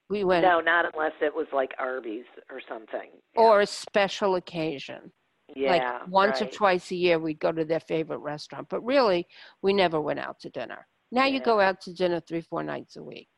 We 0.09 0.23
went. 0.23 0.43
No, 0.43 0.59
not 0.59 0.85
unless 0.93 1.13
it 1.21 1.33
was 1.33 1.47
like 1.53 1.71
Arby's 1.77 2.25
or 2.49 2.59
something. 2.67 3.11
Yeah. 3.35 3.41
Or 3.41 3.61
a 3.61 3.65
special 3.65 4.35
occasion. 4.35 5.11
Yeah. 5.55 5.71
Like 5.71 6.07
once 6.09 6.41
right. 6.41 6.49
or 6.49 6.51
twice 6.51 6.91
a 6.91 6.95
year, 6.95 7.19
we'd 7.19 7.39
go 7.39 7.51
to 7.51 7.63
their 7.63 7.79
favorite 7.79 8.17
restaurant. 8.19 8.67
But 8.69 8.83
really, 8.83 9.27
we 9.61 9.71
never 9.71 10.01
went 10.01 10.19
out 10.19 10.39
to 10.41 10.49
dinner. 10.49 10.87
Now 11.11 11.25
yeah. 11.25 11.35
you 11.35 11.41
go 11.41 11.59
out 11.59 11.81
to 11.81 11.93
dinner 11.93 12.19
three, 12.19 12.41
four 12.41 12.63
nights 12.63 12.95
a 12.97 13.03
week. 13.03 13.29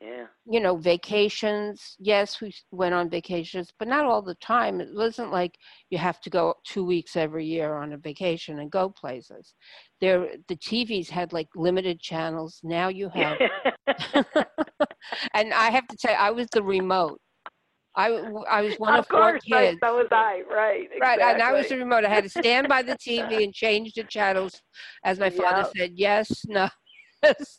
Yeah. 0.00 0.26
You 0.46 0.60
know, 0.60 0.76
vacations. 0.76 1.96
Yes, 1.98 2.40
we 2.40 2.52
went 2.70 2.94
on 2.94 3.08
vacations, 3.08 3.72
but 3.78 3.88
not 3.88 4.04
all 4.04 4.20
the 4.20 4.34
time. 4.36 4.80
It 4.80 4.88
wasn't 4.94 5.32
like 5.32 5.56
you 5.90 5.98
have 5.98 6.20
to 6.22 6.30
go 6.30 6.54
two 6.66 6.84
weeks 6.84 7.16
every 7.16 7.46
year 7.46 7.74
on 7.76 7.92
a 7.92 7.96
vacation 7.98 8.58
and 8.58 8.70
go 8.70 8.90
places. 8.90 9.54
There, 10.00 10.28
the 10.48 10.56
TVs 10.56 11.08
had 11.08 11.32
like 11.32 11.48
limited 11.56 12.00
channels. 12.00 12.60
Now 12.62 12.88
you 12.88 13.08
have, 13.14 13.38
and 15.34 15.54
I 15.54 15.70
have 15.70 15.86
to 15.88 15.96
say, 15.98 16.14
I 16.14 16.30
was 16.30 16.48
the 16.52 16.62
remote. 16.62 17.20
I, 17.96 18.08
I 18.50 18.62
was 18.62 18.74
one 18.74 18.94
of, 18.94 19.00
of 19.00 19.08
course, 19.08 19.40
four 19.44 19.58
kids. 19.60 19.78
so 19.82 19.96
was 19.96 20.08
I, 20.10 20.42
right. 20.50 20.88
Exactly. 20.92 21.00
Right, 21.00 21.20
and 21.34 21.42
I 21.42 21.52
was 21.52 21.68
the 21.68 21.76
remote. 21.76 22.04
I 22.04 22.08
had 22.08 22.24
to 22.24 22.30
stand 22.30 22.68
by 22.68 22.82
the 22.82 22.96
TV 22.96 23.42
and 23.44 23.54
change 23.54 23.92
the 23.94 24.02
channels, 24.04 24.60
as 25.04 25.18
my 25.20 25.30
father 25.30 25.60
Yep. 25.60 25.72
said, 25.76 25.90
yes, 25.94 26.44
no, 26.48 26.68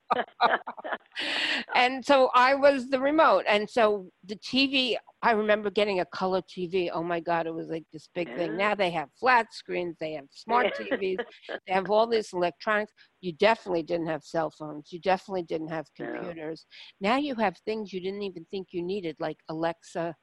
and 1.74 2.04
so 2.04 2.30
I 2.34 2.54
was 2.54 2.88
the 2.88 3.00
remote. 3.00 3.44
And 3.48 3.68
so 3.68 4.10
the 4.24 4.36
TV, 4.36 4.96
I 5.22 5.32
remember 5.32 5.70
getting 5.70 6.00
a 6.00 6.06
color 6.06 6.42
TV. 6.42 6.90
Oh 6.92 7.02
my 7.02 7.20
God, 7.20 7.46
it 7.46 7.54
was 7.54 7.68
like 7.68 7.84
this 7.92 8.08
big 8.14 8.34
thing. 8.36 8.56
Now 8.56 8.74
they 8.74 8.90
have 8.90 9.08
flat 9.18 9.52
screens, 9.52 9.96
they 10.00 10.12
have 10.12 10.26
smart 10.30 10.74
TVs, 10.78 11.18
they 11.66 11.72
have 11.72 11.90
all 11.90 12.06
this 12.06 12.32
electronics. 12.32 12.92
You 13.20 13.32
definitely 13.32 13.82
didn't 13.82 14.06
have 14.06 14.24
cell 14.24 14.50
phones, 14.50 14.92
you 14.92 15.00
definitely 15.00 15.42
didn't 15.42 15.68
have 15.68 15.86
computers. 15.96 16.66
No. 17.00 17.10
Now 17.10 17.16
you 17.16 17.34
have 17.36 17.56
things 17.64 17.92
you 17.92 18.00
didn't 18.00 18.22
even 18.22 18.46
think 18.50 18.68
you 18.70 18.82
needed, 18.82 19.16
like 19.18 19.38
Alexa 19.48 20.14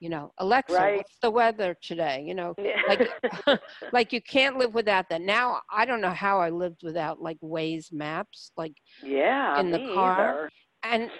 you 0.00 0.08
know 0.08 0.32
alexa 0.38 0.74
right. 0.74 0.96
what's 0.98 1.18
the 1.22 1.30
weather 1.30 1.76
today? 1.82 2.24
You 2.26 2.34
know 2.34 2.54
like 2.88 3.08
like 3.92 4.12
you 4.12 4.22
can't 4.22 4.56
live 4.56 4.74
without 4.74 5.08
that. 5.10 5.22
Now 5.22 5.60
i 5.72 5.84
don't 5.84 6.00
know 6.00 6.10
how 6.10 6.40
i 6.40 6.50
lived 6.50 6.82
without 6.82 7.20
like 7.20 7.38
waze 7.42 7.92
maps 7.92 8.52
like 8.56 8.74
yeah 9.02 9.58
in 9.60 9.70
the 9.70 9.78
car. 9.94 10.20
either. 10.20 10.50
and 10.84 11.10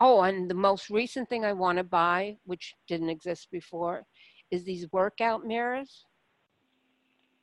oh 0.00 0.22
and 0.22 0.50
the 0.50 0.54
most 0.54 0.90
recent 0.90 1.28
thing 1.28 1.44
i 1.44 1.52
want 1.52 1.78
to 1.78 1.84
buy 1.84 2.36
which 2.44 2.74
didn't 2.86 3.08
exist 3.08 3.48
before 3.50 4.04
is 4.50 4.64
these 4.64 4.86
workout 4.92 5.44
mirrors. 5.44 6.04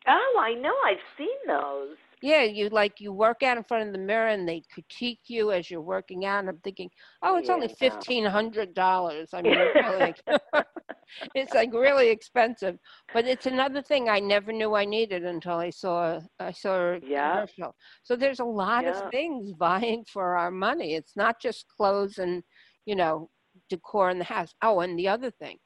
Oh 0.07 0.39
i 0.39 0.53
know. 0.53 0.73
I've 0.85 0.97
seen 1.17 1.37
those 1.47 1.97
yeah, 2.21 2.43
you 2.43 2.69
like 2.69 2.99
you 2.99 3.11
work 3.11 3.43
out 3.43 3.57
in 3.57 3.63
front 3.63 3.87
of 3.87 3.93
the 3.93 3.99
mirror 3.99 4.27
and 4.27 4.47
they 4.47 4.63
critique 4.71 5.21
you 5.27 5.51
as 5.51 5.69
you're 5.69 5.81
working 5.81 6.25
out. 6.25 6.39
And 6.39 6.49
I'm 6.49 6.59
thinking, 6.59 6.89
oh, 7.21 7.37
it's 7.37 7.47
yeah, 7.47 7.55
only 7.55 7.67
fifteen 7.67 8.25
hundred 8.25 8.73
dollars. 8.73 9.29
I 9.33 9.41
mean, 9.41 9.57
really, 9.57 10.13
it's 11.35 11.53
like 11.53 11.73
really 11.73 12.09
expensive. 12.09 12.77
But 13.13 13.25
it's 13.25 13.45
another 13.45 13.81
thing 13.81 14.09
I 14.09 14.19
never 14.19 14.51
knew 14.51 14.75
I 14.75 14.85
needed 14.85 15.25
until 15.25 15.55
I 15.55 15.69
saw 15.69 16.19
I 16.39 16.51
saw 16.51 16.93
a 16.93 16.99
yeah. 16.99 17.33
commercial. 17.33 17.75
So 18.03 18.15
there's 18.15 18.39
a 18.39 18.45
lot 18.45 18.83
yeah. 18.83 18.91
of 18.91 19.11
things 19.11 19.53
vying 19.57 20.05
for 20.11 20.37
our 20.37 20.51
money. 20.51 20.95
It's 20.95 21.15
not 21.15 21.41
just 21.41 21.67
clothes 21.67 22.17
and 22.17 22.43
you 22.85 22.95
know 22.95 23.29
decor 23.69 24.09
in 24.09 24.19
the 24.19 24.25
house. 24.25 24.53
Oh, 24.61 24.81
and 24.81 24.97
the 24.97 25.07
other 25.07 25.31
thing, 25.31 25.57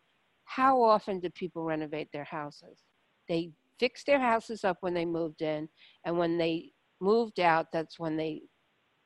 how 0.46 0.82
often 0.82 1.20
do 1.20 1.30
people 1.30 1.64
renovate 1.64 2.10
their 2.12 2.24
houses? 2.24 2.80
They 3.28 3.52
fixed 3.80 4.06
their 4.06 4.20
houses 4.20 4.64
up 4.64 4.78
when 4.82 4.94
they 4.94 5.06
moved 5.06 5.42
in, 5.42 5.70
and 6.06 6.18
when 6.18 6.38
they 6.38 6.72
moved 7.02 7.40
out, 7.40 7.68
that's 7.72 8.00
when 8.00 8.18
they 8.18 8.42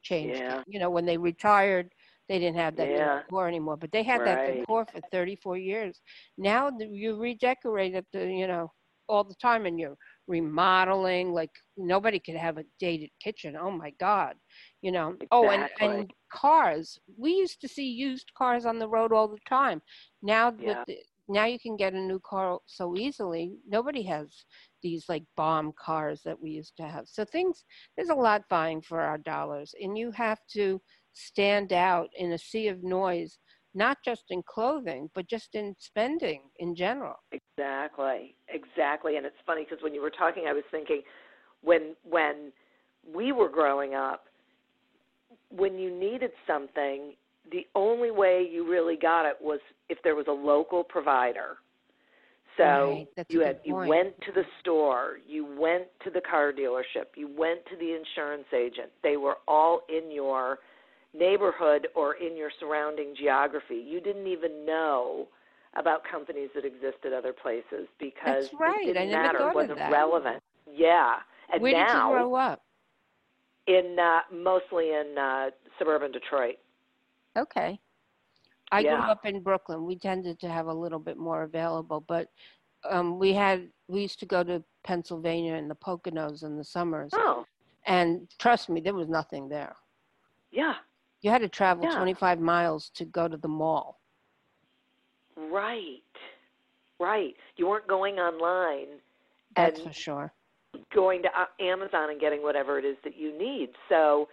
changed. 0.03 0.39
Yeah. 0.39 0.59
It. 0.59 0.65
You 0.67 0.79
know, 0.79 0.89
when 0.89 1.05
they 1.05 1.17
retired, 1.17 1.89
they 2.29 2.39
didn't 2.39 2.57
have 2.57 2.75
that 2.77 2.89
yeah. 2.89 3.21
decor 3.21 3.47
anymore, 3.47 3.77
but 3.77 3.91
they 3.91 4.03
had 4.03 4.21
right. 4.21 4.47
that 4.47 4.55
decor 4.59 4.86
for 4.86 5.01
34 5.12 5.57
years. 5.57 6.01
Now 6.38 6.71
you 6.79 7.15
redecorate 7.17 7.95
it, 7.95 8.05
the, 8.13 8.25
you 8.25 8.47
know, 8.47 8.71
all 9.09 9.23
the 9.23 9.36
time, 9.36 9.65
and 9.65 9.77
you're 9.77 9.97
remodeling. 10.27 11.33
Like 11.33 11.51
nobody 11.75 12.19
could 12.19 12.36
have 12.36 12.57
a 12.57 12.63
dated 12.79 13.09
kitchen. 13.21 13.55
Oh 13.59 13.71
my 13.71 13.91
God, 13.99 14.36
you 14.81 14.91
know. 14.91 15.09
Exactly. 15.09 15.27
Oh, 15.31 15.49
and 15.49 15.69
and 15.81 16.12
cars. 16.31 16.97
We 17.17 17.33
used 17.33 17.59
to 17.62 17.67
see 17.67 17.88
used 17.88 18.31
cars 18.38 18.65
on 18.65 18.79
the 18.79 18.88
road 18.88 19.12
all 19.12 19.27
the 19.27 19.39
time. 19.47 19.81
Now 20.21 20.53
yeah. 20.57 20.67
with 20.67 20.77
the, 20.88 20.97
now 21.27 21.45
you 21.45 21.59
can 21.59 21.75
get 21.77 21.93
a 21.93 21.99
new 21.99 22.19
car 22.19 22.59
so 22.65 22.95
easily. 22.97 23.53
Nobody 23.67 24.03
has 24.03 24.45
these 24.81 25.05
like 25.07 25.23
bomb 25.36 25.73
cars 25.79 26.21
that 26.25 26.39
we 26.39 26.51
used 26.51 26.75
to 26.77 26.83
have. 26.83 27.07
So 27.07 27.23
things, 27.25 27.63
there's 27.95 28.09
a 28.09 28.15
lot 28.15 28.43
vying 28.49 28.81
for 28.81 28.99
our 29.01 29.17
dollars, 29.17 29.73
and 29.81 29.97
you 29.97 30.12
have 30.12 30.39
to 30.53 30.81
stand 31.13 31.71
out 31.71 32.09
in 32.17 32.33
a 32.33 32.38
sea 32.38 32.67
of 32.67 32.83
noise, 32.83 33.38
not 33.73 33.97
just 34.03 34.25
in 34.29 34.43
clothing, 34.43 35.09
but 35.15 35.27
just 35.27 35.55
in 35.55 35.75
spending 35.77 36.41
in 36.59 36.75
general. 36.75 37.15
Exactly, 37.31 38.36
exactly. 38.49 39.17
And 39.17 39.25
it's 39.25 39.36
funny 39.45 39.65
because 39.67 39.83
when 39.83 39.93
you 39.93 40.01
were 40.01 40.12
talking, 40.12 40.45
I 40.47 40.53
was 40.53 40.63
thinking 40.71 41.01
when 41.62 41.95
when 42.03 42.51
we 43.13 43.31
were 43.31 43.49
growing 43.49 43.95
up, 43.95 44.25
when 45.49 45.77
you 45.77 45.91
needed 45.91 46.31
something, 46.45 47.13
the 47.51 47.67
only 47.75 48.12
way 48.12 48.47
you 48.49 48.69
really 48.69 48.95
got 48.95 49.25
it 49.25 49.38
was 49.41 49.60
if 49.89 49.97
there 50.03 50.15
was 50.15 50.25
a 50.27 50.32
local 50.32 50.84
provider. 50.84 51.58
So 52.58 52.63
right. 52.63 53.25
you 53.29 53.41
had 53.41 53.60
you 53.63 53.75
went 53.75 54.19
to 54.21 54.32
the 54.32 54.43
store, 54.60 55.17
you 55.27 55.45
went 55.60 55.86
to 56.03 56.12
the 56.12 56.21
car 56.21 56.53
dealership, 56.53 57.08
you 57.15 57.27
went 57.27 57.65
to 57.65 57.75
the 57.75 57.95
insurance 57.95 58.45
agent. 58.56 58.89
They 59.01 59.17
were 59.17 59.38
all 59.47 59.82
in 59.89 60.12
your 60.12 60.60
neighborhood 61.15 61.88
or 61.95 62.13
in 62.13 62.38
your 62.38 62.51
surrounding 62.60 63.15
geography. 63.17 63.84
You 63.86 63.99
didn't 63.99 64.27
even 64.27 64.65
know 64.65 65.27
about 65.75 66.03
companies 66.10 66.49
that 66.53 66.63
existed 66.63 67.12
other 67.12 67.34
places 67.34 67.88
because 67.99 68.49
That's 68.51 68.53
right. 68.60 68.88
it 68.88 68.93
didn't 68.93 69.12
matter, 69.12 69.49
it 69.49 69.56
wasn't 69.56 69.79
relevant. 69.91 70.43
Yeah. 70.71 71.15
And 71.51 71.62
Where 71.62 71.73
now 71.73 71.88
did 71.88 71.93
you 71.93 72.19
grow 72.19 72.36
up? 72.36 72.62
in 73.67 73.97
uh, 73.99 74.19
mostly 74.34 74.89
in 74.89 75.15
uh, 75.17 75.49
suburban 75.79 76.12
Detroit. 76.12 76.56
Okay. 77.37 77.79
I 78.71 78.81
Yeah. 78.81 79.01
grew 79.01 79.11
up 79.11 79.25
in 79.25 79.41
Brooklyn. 79.41 79.85
We 79.85 79.97
tended 79.97 80.39
to 80.39 80.49
have 80.49 80.67
a 80.67 80.73
little 80.73 80.99
bit 80.99 81.17
more 81.17 81.43
available, 81.43 82.01
but 82.01 82.29
um, 82.89 83.19
we 83.19 83.33
had 83.33 83.69
we 83.87 84.01
used 84.01 84.19
to 84.19 84.25
go 84.25 84.43
to 84.43 84.63
Pennsylvania 84.83 85.53
and 85.55 85.69
the 85.69 85.75
Poconos 85.75 86.43
in 86.43 86.57
the 86.57 86.63
summers, 86.63 87.11
Oh, 87.13 87.45
and 87.85 88.27
trust 88.39 88.69
me, 88.69 88.81
there 88.81 88.93
was 88.93 89.07
nothing 89.09 89.47
there. 89.49 89.75
yeah. 90.51 90.75
You 91.21 91.29
had 91.31 91.41
to 91.41 91.47
travel 91.49 91.85
Yeah. 91.85 91.95
25 91.95 92.39
miles 92.39 92.89
to 92.95 93.05
go 93.05 93.27
to 93.29 93.37
the 93.37 93.47
mall. 93.47 94.01
Right. 95.37 96.01
Right. 96.99 97.35
You 97.57 97.67
weren't 97.67 97.87
going 97.87 98.15
online 98.19 98.99
That's 99.55 99.79
for 99.81 99.93
sure. 99.93 100.33
going 100.93 101.21
to 101.23 101.29
uh, 101.29 101.45
Amazon 101.63 102.09
and 102.09 102.19
getting 102.19 102.41
whatever 102.43 102.77
it 102.79 102.85
is 102.85 102.97
that 103.03 103.15
you 103.17 103.37
need. 103.37 103.69
So 103.89 104.27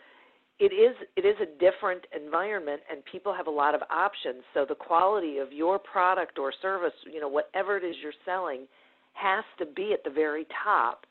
it 0.61 0.75
is 0.75 0.95
it 1.17 1.25
is 1.25 1.37
a 1.41 1.47
different 1.59 2.03
environment 2.15 2.83
and 2.91 3.03
people 3.11 3.35
have 3.35 3.47
a 3.47 3.51
lot 3.51 3.75
of 3.75 3.81
options. 3.91 4.43
So 4.53 4.67
the 4.69 4.75
quality 4.75 5.39
of 5.39 5.53
your 5.53 5.79
product 5.79 6.39
or 6.39 6.53
service, 6.61 6.93
you 7.11 7.19
know, 7.19 7.29
whatever 7.29 7.79
it 7.79 7.85
is 7.85 7.97
you're 8.03 8.13
selling 8.27 8.67
has 9.15 9.43
to 9.59 9.65
be 9.65 9.93
at 9.95 10.05
the 10.05 10.11
very 10.11 10.47
top 10.63 11.07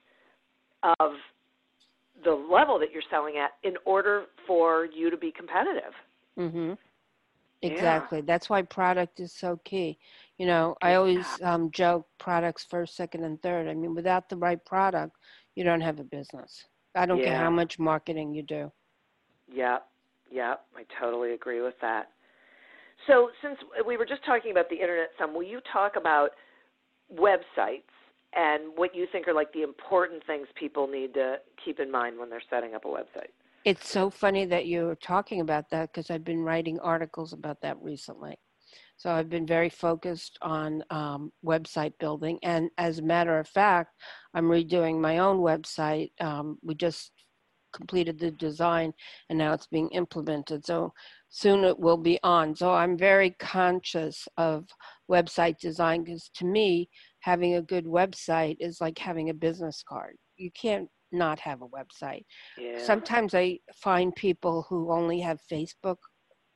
of 1.00 1.14
the 2.24 2.32
level 2.32 2.78
that 2.80 2.92
you're 2.94 3.02
selling 3.10 3.36
at 3.38 3.52
in 3.68 3.76
order 3.86 4.26
for 4.46 4.86
you 4.86 5.10
to 5.10 5.18
be 5.18 5.32
competitive. 5.32 5.94
Mm-hmm. 6.38 6.74
Yeah. 7.62 7.72
Exactly. 7.72 8.22
That's 8.22 8.50
why 8.50 8.62
product 8.62 9.20
is 9.20 9.34
so 9.34 9.60
key. 9.66 9.98
You 10.38 10.46
know, 10.46 10.76
I 10.82 10.94
always 10.94 11.26
um, 11.44 11.72
joke 11.72 12.08
products 12.20 12.66
first, 12.70 12.96
second, 12.96 13.24
and 13.24 13.42
third. 13.42 13.68
I 13.68 13.74
mean, 13.74 13.96
without 13.96 14.30
the 14.30 14.38
right 14.38 14.64
product, 14.64 15.18
you 15.56 15.64
don't 15.64 15.82
have 15.82 16.00
a 16.00 16.04
business. 16.04 16.66
I 16.96 17.06
don't 17.06 17.22
care 17.22 17.38
how 17.38 17.50
much 17.50 17.80
marketing 17.80 18.34
you 18.34 18.44
do. 18.44 18.72
Yep, 19.54 19.86
yep, 20.32 20.62
I 20.76 20.84
totally 21.02 21.34
agree 21.34 21.62
with 21.62 21.76
that. 21.82 22.10
So, 23.08 23.30
since 23.42 23.58
we 23.86 23.98
were 23.98 24.06
just 24.06 24.26
talking 24.26 24.52
about 24.52 24.70
the 24.70 24.76
internet 24.76 25.10
some, 25.18 25.34
will 25.34 25.44
you 25.44 25.62
talk 25.72 25.94
about 25.96 26.32
websites 27.14 27.90
and 28.34 28.64
what 28.76 28.94
you 28.94 29.08
think 29.12 29.28
are 29.28 29.34
like 29.34 29.52
the 29.54 29.64
important 29.64 30.26
things 30.26 30.48
people 30.56 30.88
need 30.88 31.14
to 31.16 31.38
keep 31.64 31.80
in 31.80 31.92
mind 31.92 32.20
when 32.20 32.30
they're 32.30 32.44
setting 32.50 32.76
up 32.76 32.86
a 32.86 32.88
website? 32.88 33.32
It's 33.66 33.90
so 33.90 34.10
funny 34.10 34.46
that 34.46 34.68
you're 34.68 34.96
talking 34.96 35.42
about 35.42 35.70
that 35.72 35.92
because 35.92 36.10
I've 36.10 36.24
been 36.24 36.44
writing 36.44 36.80
articles 36.80 37.34
about 37.34 37.62
that 37.62 37.82
recently. 37.82 38.38
So 38.98 39.10
I've 39.10 39.30
been 39.30 39.48
very 39.48 39.70
focused 39.70 40.38
on 40.42 40.84
um, 40.90 41.32
website 41.44 41.94
building. 42.00 42.38
And 42.44 42.70
as 42.78 43.00
a 43.00 43.04
matter 43.04 43.40
of 43.40 43.48
fact, 43.48 43.96
I'm 44.34 44.46
redoing 44.46 45.00
my 45.00 45.20
own 45.20 45.40
website. 45.40 46.12
Um, 46.22 46.58
we 46.62 46.76
just 46.76 47.12
completed 47.74 48.20
the 48.20 48.32
design 48.32 48.94
and 49.30 49.38
now 49.38 49.54
it's 49.54 49.68
being 49.68 49.90
implemented. 49.90 50.66
So 50.66 50.94
soon 51.30 51.64
it 51.64 51.80
will 51.80 51.98
be 51.98 52.20
on. 52.24 52.56
So 52.56 52.74
I'm 52.74 52.98
very 52.98 53.32
conscious 53.40 54.28
of 54.38 54.66
website 55.10 55.58
design 55.60 56.04
because 56.04 56.30
to 56.36 56.46
me, 56.46 56.90
having 57.22 57.56
a 57.56 57.62
good 57.62 57.86
website 57.86 58.58
is 58.60 58.80
like 58.82 58.98
having 58.98 59.30
a 59.30 59.34
business 59.34 59.84
card. 59.88 60.16
You 60.38 60.52
can't 60.52 60.90
not 61.12 61.40
have 61.40 61.62
a 61.62 61.68
website 61.68 62.24
Yeah. 62.58 62.78
sometimes 62.78 63.34
I 63.34 63.60
find 63.74 64.16
people 64.16 64.66
who 64.70 64.92
only 64.92 65.20
have 65.22 65.40
Facebook 65.52 65.98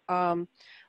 um, 0.10 0.47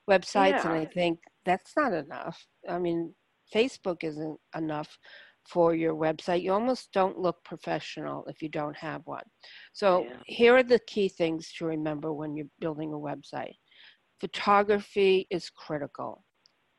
websites, 0.08 0.64
and 0.64 0.74
I 0.74 0.84
think 0.86 1.18
that's 1.44 1.72
not 1.76 1.92
enough. 1.92 2.46
I 2.68 2.78
mean, 2.78 3.14
Facebook 3.54 4.04
isn't 4.04 4.38
enough 4.56 4.98
for 5.46 5.74
your 5.74 5.94
website. 5.94 6.42
You 6.42 6.52
almost 6.52 6.92
don't 6.92 7.18
look 7.18 7.44
professional 7.44 8.24
if 8.26 8.42
you 8.42 8.48
don't 8.48 8.76
have 8.76 9.02
one. 9.06 9.24
So, 9.72 10.04
Yeah. 10.04 10.16
here 10.26 10.56
are 10.56 10.62
the 10.62 10.78
key 10.80 11.08
things 11.08 11.52
to 11.54 11.66
remember 11.66 12.12
when 12.12 12.36
you're 12.36 12.50
building 12.60 12.92
a 12.92 12.98
website 12.98 13.56
photography 14.20 15.26
is 15.30 15.50
critical. 15.50 16.24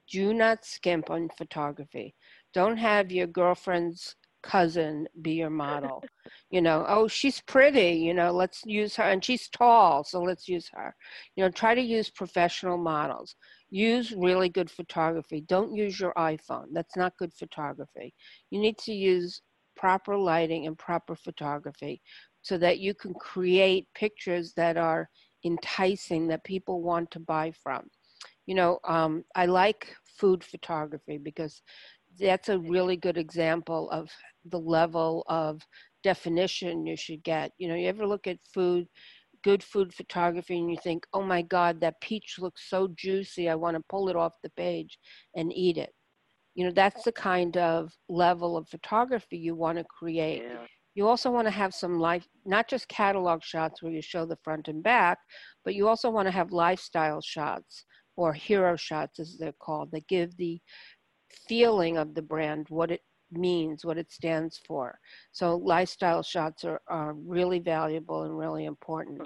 Do 0.10 0.34
not 0.34 0.66
skimp 0.66 1.10
on 1.10 1.30
photography. 1.38 2.16
Don't 2.54 2.78
have 2.78 3.12
your 3.12 3.28
girlfriend's 3.28 4.16
cousin 4.46 5.08
be 5.22 5.34
your 5.34 5.50
model. 5.50 6.04
You 6.52 6.62
know 6.62 6.86
oh 6.88 7.08
she's 7.08 7.42
pretty 7.42 7.92
you 8.08 8.14
know 8.14 8.32
let's 8.32 8.62
use 8.66 8.96
her 8.96 9.04
and 9.04 9.24
she's 9.24 9.50
tall 9.50 10.04
so 10.04 10.22
let's 10.22 10.48
use 10.48 10.70
her. 10.74 10.96
You 11.36 11.44
know 11.44 11.52
try 11.52 11.76
to 11.76 11.82
use 11.82 12.10
professional 12.10 12.78
models. 12.78 13.36
Use 13.70 14.14
really 14.14 14.50
good 14.50 14.70
photography. 14.70 15.42
Don't 15.42 15.76
use 15.76 16.00
your 16.00 16.14
iphone. 16.14 16.68
That's 16.72 16.96
not 16.96 17.18
good 17.18 17.34
photography. 17.34 18.14
You 18.52 18.60
need 18.60 18.78
to 18.80 18.94
use 18.94 19.42
proper 19.76 20.18
lighting 20.18 20.68
and 20.68 20.78
proper 20.78 21.16
photography 21.16 22.02
so 22.42 22.58
that 22.60 22.80
you 22.80 22.94
can 22.94 23.14
create 23.16 23.88
pictures 23.96 24.54
that 24.54 24.78
are 24.78 25.10
enticing 25.44 26.28
that 26.28 26.44
people 26.44 26.82
want 26.82 27.12
to 27.12 27.20
buy 27.20 27.52
from. 27.64 27.90
You 28.46 28.56
know 28.56 28.80
um, 28.88 29.24
i 29.36 29.46
like 29.46 29.96
food 30.20 30.44
photography 30.44 31.18
because 31.18 31.62
that's 32.20 32.50
a 32.50 32.60
really 32.60 32.98
good 32.98 33.18
example 33.18 33.90
of 33.92 34.10
the 34.46 34.60
level 34.60 35.24
of 35.28 35.62
definition 36.04 36.86
you 36.86 36.96
should 36.96 37.24
get. 37.24 37.52
You 37.58 37.68
know, 37.68 37.76
you 37.76 37.88
ever 37.88 38.06
look 38.06 38.28
at 38.28 38.38
food, 38.54 38.88
good 39.44 39.64
food 39.64 39.94
photography, 39.94 40.58
and 40.58 40.70
you 40.70 40.78
think, 40.84 41.06
oh 41.14 41.24
my 41.24 41.42
God, 41.42 41.82
that 41.82 42.02
peach 42.02 42.36
looks 42.40 42.70
so 42.70 42.90
juicy. 42.96 43.50
I 43.50 43.56
want 43.56 43.76
to 43.76 43.84
pull 43.90 44.10
it 44.10 44.16
off 44.16 44.34
the 44.44 44.52
page 44.52 44.98
and 45.36 45.52
eat 45.54 45.78
it. 45.78 45.94
You 46.54 46.66
know, 46.66 46.72
that's 46.72 47.04
the 47.04 47.12
kind 47.12 47.58
of 47.58 47.92
level 48.08 48.56
of 48.56 48.70
photography 48.70 49.38
you 49.38 49.56
want 49.56 49.78
to 49.78 49.84
create. 49.84 50.44
Yeah. 50.44 50.66
You 50.96 51.08
also 51.08 51.30
want 51.30 51.46
to 51.46 51.52
have 51.52 51.74
some 51.74 52.00
life, 52.00 52.26
not 52.46 52.70
just 52.70 52.88
catalog 52.88 53.44
shots 53.44 53.84
where 53.84 53.92
you 53.92 54.02
show 54.02 54.26
the 54.26 54.38
front 54.44 54.70
and 54.70 54.82
back, 54.82 55.18
but 55.66 55.76
you 55.76 55.90
also 55.90 56.10
want 56.10 56.28
to 56.28 56.32
have 56.32 56.54
lifestyle 56.54 57.20
shots 57.20 57.86
or 58.16 58.32
hero 58.32 58.78
shots, 58.78 59.20
as 59.20 59.38
they're 59.38 59.52
called, 59.60 59.92
that 59.92 60.08
give 60.08 60.38
the 60.38 60.62
feeling 61.48 61.98
of 61.98 62.14
the 62.14 62.22
brand, 62.22 62.68
what 62.70 62.92
it 62.92 63.02
means, 63.32 63.84
what 63.86 63.98
it 63.98 64.12
stands 64.12 64.60
for. 64.68 65.00
So 65.32 65.58
lifestyle 65.58 66.24
shots 66.24 66.64
are, 66.64 66.82
are 66.88 67.14
really 67.14 67.60
valuable 67.60 68.24
and 68.24 68.38
really 68.38 68.66
important. 68.66 69.22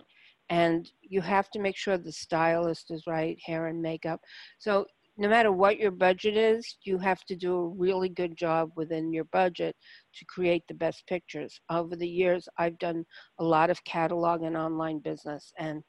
And 0.49 0.89
you 1.01 1.21
have 1.21 1.49
to 1.51 1.59
make 1.59 1.77
sure 1.77 1.97
the 1.97 2.11
stylist 2.11 2.91
is 2.91 3.03
right, 3.05 3.37
hair 3.45 3.67
and 3.67 3.81
makeup. 3.81 4.19
So 4.57 4.85
no 5.19 5.27
matter 5.27 5.51
what 5.51 5.77
your 5.77 5.91
budget 5.91 6.37
is, 6.37 6.77
you 6.83 6.97
have 6.97 7.25
to 7.25 7.35
do 7.35 7.53
a 7.53 7.67
really 7.67 8.07
good 8.07 8.37
job 8.37 8.71
within 8.77 9.11
your 9.11 9.25
budget 9.25 9.75
to 10.15 10.25
create 10.25 10.63
the 10.67 10.73
best 10.73 11.05
pictures. 11.07 11.59
Over 11.69 11.97
the 11.97 12.07
years, 12.07 12.47
I've 12.57 12.79
done 12.79 13.03
a 13.37 13.43
lot 13.43 13.69
of 13.69 13.83
catalog 13.83 14.43
and 14.43 14.55
online 14.55 14.99
business, 14.99 15.51
and 15.59 15.83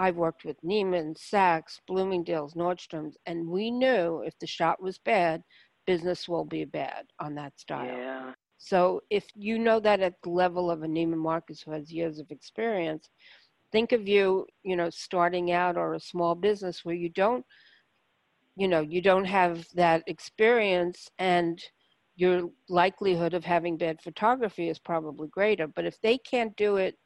I've 0.00 0.16
worked 0.16 0.46
with 0.46 0.56
Neiman, 0.62 1.14
Saks, 1.14 1.78
Bloomingdale's, 1.86 2.54
Nordstrom's, 2.54 3.18
and 3.26 3.46
we 3.46 3.70
knew 3.70 4.22
if 4.22 4.32
the 4.38 4.46
shot 4.46 4.82
was 4.82 4.96
bad, 4.96 5.42
business 5.86 6.26
will 6.26 6.46
be 6.46 6.64
bad 6.64 7.04
on 7.20 7.34
that 7.34 7.60
style. 7.60 7.84
Yeah. 7.84 8.32
So 8.56 9.02
if 9.10 9.26
you 9.34 9.58
know 9.58 9.78
that 9.80 10.00
at 10.00 10.14
the 10.22 10.30
level 10.30 10.70
of 10.70 10.82
a 10.82 10.86
Neiman 10.86 11.18
Marcus 11.18 11.60
who 11.60 11.72
has 11.72 11.92
years 11.92 12.18
of 12.18 12.30
experience, 12.30 13.10
think 13.72 13.92
of 13.92 14.08
you, 14.08 14.46
you 14.62 14.74
know, 14.74 14.88
starting 14.88 15.52
out 15.52 15.76
or 15.76 15.92
a 15.92 16.00
small 16.00 16.34
business 16.34 16.82
where 16.82 16.94
you 16.94 17.10
don't, 17.10 17.44
you 18.56 18.68
know, 18.68 18.80
you 18.80 19.02
don't 19.02 19.26
have 19.26 19.66
that 19.74 20.02
experience 20.06 21.10
and 21.18 21.62
your 22.16 22.48
likelihood 22.70 23.34
of 23.34 23.44
having 23.44 23.76
bad 23.76 24.00
photography 24.00 24.70
is 24.70 24.78
probably 24.78 25.28
greater. 25.28 25.66
But 25.66 25.84
if 25.84 26.00
they 26.00 26.16
can't 26.16 26.56
do 26.56 26.76
it 26.76 26.96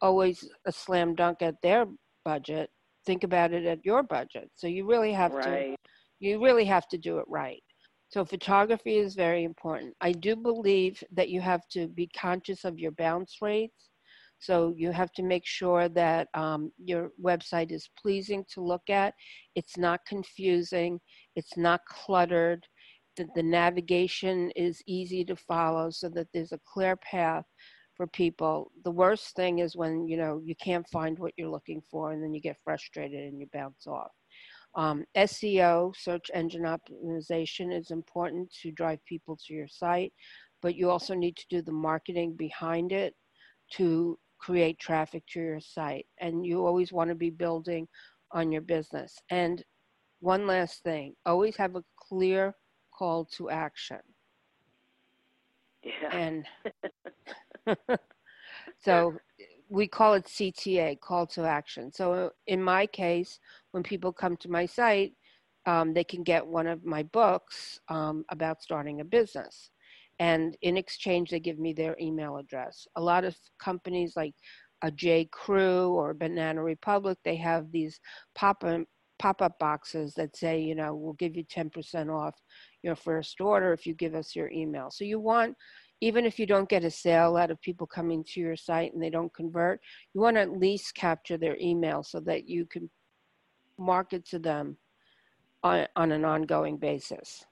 always 0.00 0.48
a 0.66 0.72
slam 0.72 1.16
dunk 1.16 1.42
at 1.42 1.60
their 1.60 1.86
budget, 2.24 2.70
think 3.06 3.24
about 3.24 3.52
it 3.52 3.64
at 3.66 3.84
your 3.84 4.02
budget. 4.02 4.50
So 4.54 4.66
you 4.66 4.86
really 4.86 5.12
have 5.12 5.38
to 5.42 5.76
you 6.20 6.42
really 6.42 6.64
have 6.64 6.88
to 6.88 6.98
do 6.98 7.18
it 7.18 7.24
right. 7.28 7.62
So 8.08 8.24
photography 8.24 8.98
is 8.98 9.14
very 9.14 9.44
important. 9.44 9.94
I 10.00 10.12
do 10.12 10.36
believe 10.36 11.02
that 11.12 11.28
you 11.28 11.40
have 11.40 11.62
to 11.72 11.88
be 11.88 12.08
conscious 12.16 12.64
of 12.64 12.78
your 12.78 12.92
bounce 12.92 13.38
rates. 13.42 13.90
So 14.38 14.74
you 14.76 14.92
have 14.92 15.12
to 15.14 15.22
make 15.22 15.46
sure 15.46 15.88
that 15.90 16.28
um, 16.34 16.70
your 16.78 17.10
website 17.22 17.72
is 17.72 17.88
pleasing 18.00 18.44
to 18.52 18.60
look 18.60 18.88
at. 18.90 19.14
It's 19.54 19.76
not 19.76 20.00
confusing. 20.06 21.00
It's 21.34 21.56
not 21.56 21.80
cluttered. 21.88 22.66
That 23.16 23.28
the 23.34 23.42
navigation 23.42 24.50
is 24.56 24.82
easy 24.86 25.24
to 25.26 25.36
follow, 25.36 25.90
so 25.90 26.08
that 26.10 26.28
there's 26.34 26.52
a 26.52 26.60
clear 26.72 26.96
path 26.96 27.44
for 27.96 28.06
people. 28.08 28.70
The 28.84 28.90
worst 28.90 29.36
thing 29.36 29.60
is 29.60 29.76
when 29.76 30.06
you 30.08 30.16
know 30.16 30.40
you 30.44 30.54
can't 30.56 30.88
find 30.88 31.18
what 31.18 31.32
you're 31.36 31.50
looking 31.50 31.82
for, 31.90 32.12
and 32.12 32.22
then 32.22 32.34
you 32.34 32.40
get 32.40 32.56
frustrated 32.64 33.24
and 33.24 33.40
you 33.40 33.46
bounce 33.52 33.86
off. 33.86 34.12
Um, 34.76 35.04
SEO, 35.16 35.94
search 35.96 36.30
engine 36.34 36.62
optimization, 36.62 37.76
is 37.76 37.90
important 37.90 38.52
to 38.62 38.72
drive 38.72 38.98
people 39.04 39.38
to 39.46 39.54
your 39.54 39.68
site, 39.68 40.12
but 40.62 40.74
you 40.74 40.90
also 40.90 41.14
need 41.14 41.36
to 41.36 41.46
do 41.48 41.62
the 41.62 41.72
marketing 41.72 42.34
behind 42.36 42.90
it 42.90 43.14
to 43.72 44.18
create 44.38 44.78
traffic 44.78 45.22
to 45.28 45.40
your 45.40 45.60
site. 45.60 46.06
And 46.18 46.44
you 46.44 46.66
always 46.66 46.92
want 46.92 47.08
to 47.10 47.14
be 47.14 47.30
building 47.30 47.86
on 48.32 48.50
your 48.50 48.62
business. 48.62 49.16
And 49.30 49.64
one 50.20 50.46
last 50.46 50.82
thing 50.82 51.14
always 51.24 51.56
have 51.56 51.76
a 51.76 51.84
clear 51.96 52.54
call 52.92 53.26
to 53.36 53.50
action. 53.50 54.00
Yeah. 55.82 56.16
And 56.16 56.46
so 58.80 59.14
we 59.68 59.88
call 59.88 60.14
it 60.14 60.24
CTA, 60.24 61.00
call 61.00 61.26
to 61.28 61.44
action. 61.44 61.92
So 61.92 62.30
in 62.46 62.62
my 62.62 62.86
case, 62.86 63.40
when 63.72 63.82
people 63.82 64.12
come 64.12 64.36
to 64.38 64.50
my 64.50 64.66
site, 64.66 65.14
um, 65.66 65.94
they 65.94 66.04
can 66.04 66.22
get 66.22 66.46
one 66.46 66.66
of 66.66 66.84
my 66.84 67.02
books 67.04 67.80
um, 67.88 68.24
about 68.30 68.62
starting 68.62 69.00
a 69.00 69.04
business. 69.04 69.70
And 70.18 70.56
in 70.62 70.76
exchange, 70.76 71.30
they 71.30 71.40
give 71.40 71.58
me 71.58 71.72
their 71.72 71.96
email 72.00 72.36
address. 72.36 72.86
A 72.96 73.00
lot 73.00 73.24
of 73.24 73.36
companies 73.58 74.14
like 74.16 74.34
a 74.82 74.90
J. 74.90 75.28
Crew 75.32 75.88
or 75.94 76.14
Banana 76.14 76.62
Republic, 76.62 77.18
they 77.24 77.36
have 77.36 77.72
these 77.72 77.98
pop-up 78.34 78.82
pop-up 79.18 79.58
boxes 79.58 80.12
that 80.14 80.36
say, 80.36 80.60
you 80.60 80.74
know, 80.74 80.94
we'll 80.94 81.14
give 81.14 81.36
you 81.36 81.44
10% 81.44 82.12
off 82.12 82.34
your 82.82 82.96
first 82.96 83.40
order 83.40 83.72
if 83.72 83.86
you 83.86 83.94
give 83.94 84.14
us 84.14 84.34
your 84.34 84.50
email. 84.50 84.90
So 84.90 85.04
you 85.04 85.20
want, 85.20 85.56
even 86.00 86.24
if 86.26 86.38
you 86.38 86.46
don't 86.46 86.68
get 86.68 86.84
a 86.84 86.90
sale 86.90 87.36
out 87.36 87.50
of 87.50 87.60
people 87.60 87.86
coming 87.86 88.24
to 88.24 88.40
your 88.40 88.56
site 88.56 88.92
and 88.92 89.02
they 89.02 89.10
don't 89.10 89.32
convert, 89.34 89.80
you 90.12 90.20
want 90.20 90.36
to 90.36 90.40
at 90.42 90.58
least 90.58 90.94
capture 90.94 91.38
their 91.38 91.56
email 91.60 92.02
so 92.02 92.20
that 92.20 92.48
you 92.48 92.66
can 92.66 92.90
market 93.78 94.24
to 94.26 94.38
them 94.38 94.76
on, 95.62 95.86
on 95.96 96.12
an 96.12 96.24
ongoing 96.24 96.76
basis. 96.76 97.44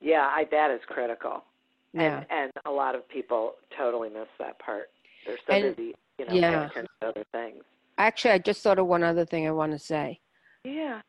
Yeah, 0.00 0.22
I, 0.30 0.46
that 0.50 0.70
is 0.70 0.80
critical. 0.86 1.44
Yeah. 1.92 2.18
And, 2.18 2.26
and 2.30 2.52
a 2.66 2.70
lot 2.70 2.94
of 2.94 3.06
people 3.08 3.54
totally 3.76 4.08
miss 4.08 4.28
that 4.38 4.58
part. 4.58 4.90
They're 5.26 5.36
so 5.46 5.52
And- 5.52 5.76
busy, 5.76 5.94
you 6.18 6.26
know, 6.26 6.34
yeah. 6.34 6.50
paying 6.50 6.64
attention 6.70 6.86
to 7.02 7.08
other 7.08 7.24
things. 7.32 7.64
Actually, 7.98 8.30
I 8.32 8.38
just 8.38 8.62
thought 8.62 8.78
of 8.78 8.86
one 8.86 9.02
other 9.02 9.26
thing 9.26 9.46
I 9.46 9.50
want 9.50 9.72
to 9.72 9.78
say. 9.78 10.20
Yeah. 10.64 11.00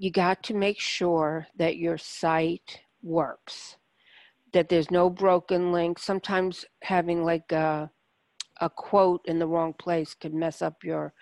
you 0.00 0.10
got 0.12 0.42
to 0.44 0.54
make 0.54 0.78
sure 0.78 1.48
that 1.56 1.76
your 1.76 1.98
site 1.98 2.80
works 3.02 3.77
that 4.52 4.68
there's 4.68 4.90
no 4.90 5.10
broken 5.10 5.72
links 5.72 6.02
sometimes 6.02 6.64
having 6.82 7.24
like 7.24 7.50
a, 7.52 7.90
a 8.60 8.70
quote 8.70 9.20
in 9.26 9.38
the 9.38 9.46
wrong 9.46 9.74
place 9.78 10.14
could 10.14 10.34
mess 10.34 10.62
up 10.62 10.76
your 10.82 11.12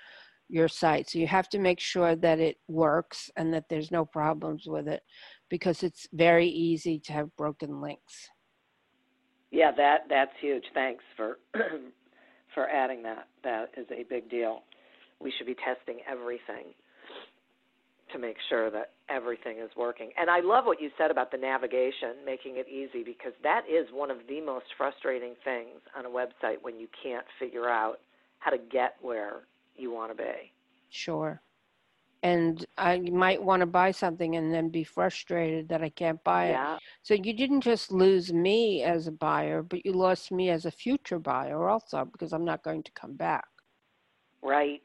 your 0.49 0.69
site 0.69 1.11
so 1.11 1.19
you 1.19 1.27
have 1.27 1.49
to 1.49 1.59
make 1.59 1.81
sure 1.81 2.15
that 2.15 2.39
it 2.39 2.57
works 2.69 3.31
and 3.37 3.53
that 3.53 3.65
there's 3.69 3.91
no 3.91 4.05
problems 4.05 4.65
with 4.67 4.87
it 4.87 5.03
because 5.51 5.83
it's 5.83 6.07
very 6.13 6.47
easy 6.47 7.01
to 7.01 7.13
have 7.13 7.35
broken 7.37 7.81
links 7.81 8.31
Yeah, 9.51 9.73
that 9.77 10.07
that's 10.09 10.33
huge. 10.41 10.65
Thanks 10.75 11.05
for 11.17 11.39
for 12.55 12.69
adding 12.69 13.03
that. 13.03 13.29
That 13.45 13.71
is 13.77 13.87
a 13.91 14.05
big 14.05 14.29
deal. 14.31 14.63
We 15.21 15.33
should 15.37 15.47
be 15.47 15.55
testing 15.55 16.01
everything 16.11 16.75
to 18.13 18.19
make 18.19 18.37
sure 18.49 18.71
that 18.71 18.93
everything 19.09 19.59
is 19.59 19.71
working. 19.77 20.11
And 20.19 20.31
I 20.31 20.41
love 20.41 20.65
what 20.65 20.81
you 20.81 20.91
said 20.97 21.11
about 21.11 21.31
the 21.31 21.39
navigation, 21.39 22.15
making 22.25 22.57
it 22.57 22.67
easy 22.69 23.03
because 23.03 23.33
that 23.43 23.63
is 23.69 23.87
one 23.93 24.11
of 24.11 24.19
the 24.29 24.41
most 24.41 24.67
frustrating 24.77 25.35
things 25.45 25.81
on 25.97 26.07
a 26.07 26.09
website 26.09 26.63
when 26.63 26.79
you 26.79 26.89
can't 27.03 27.27
figure 27.39 27.69
out 27.69 27.99
how 28.39 28.51
to 28.51 28.59
get 28.59 28.97
where 29.01 29.41
you 29.77 29.91
want 29.93 30.11
to 30.11 30.17
be. 30.17 30.53
sure 30.91 31.41
and 32.23 32.65
i 32.79 32.99
might 32.99 33.43
want 33.43 33.61
to 33.61 33.67
buy 33.67 33.91
something 33.91 34.37
and 34.37 34.53
then 34.53 34.71
be 34.71 34.83
frustrated 34.83 35.69
that 35.69 35.83
i 35.83 35.89
can't 35.91 36.23
buy 36.25 36.47
it 36.47 36.53
Yeah. 36.53 36.79
So 37.03 37.15
you 37.15 37.33
didn't 37.35 37.61
just 37.61 37.93
lose 37.93 38.33
me 38.33 38.83
as 38.83 39.07
a 39.07 39.13
buyer, 39.13 39.63
but 39.63 39.85
you 39.87 39.93
lost 39.93 40.33
me 40.33 40.51
as 40.51 40.65
a 40.67 40.71
future 40.71 41.21
buyer 41.21 41.69
also 41.69 42.05
because 42.05 42.33
I'm 42.33 42.45
not 42.45 42.65
going 42.65 42.83
to 42.83 42.91
come 42.93 43.15
back. 43.15 43.47
Right. 44.43 44.83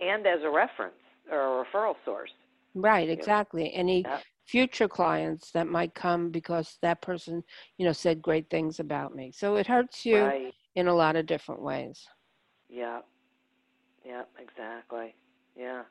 And 0.00 0.26
as 0.26 0.40
a 0.42 0.50
reference 0.50 1.03
or 1.30 1.60
a 1.60 1.64
referral 1.64 1.94
source. 2.04 2.30
Right, 2.74 3.08
exactly. 3.08 3.72
Any 3.72 4.02
Yep. 4.02 4.22
future 4.46 4.88
clients 4.88 5.50
that 5.52 5.66
might 5.66 5.94
come 5.94 6.30
because 6.30 6.76
that 6.82 7.00
person, 7.00 7.42
you 7.78 7.86
know, 7.86 7.92
said 7.92 8.20
great 8.20 8.50
things 8.50 8.80
about 8.80 9.14
me. 9.14 9.32
So 9.32 9.56
it 9.56 9.66
hurts 9.66 10.04
you 10.04 10.24
Right. 10.24 10.54
in 10.74 10.88
a 10.88 10.94
lot 10.94 11.16
of 11.16 11.26
different 11.26 11.62
ways. 11.62 12.06
Yeah. 12.68 13.00
Yeah, 14.04 14.22
exactly. 14.38 15.14
Yeah. 15.56 15.82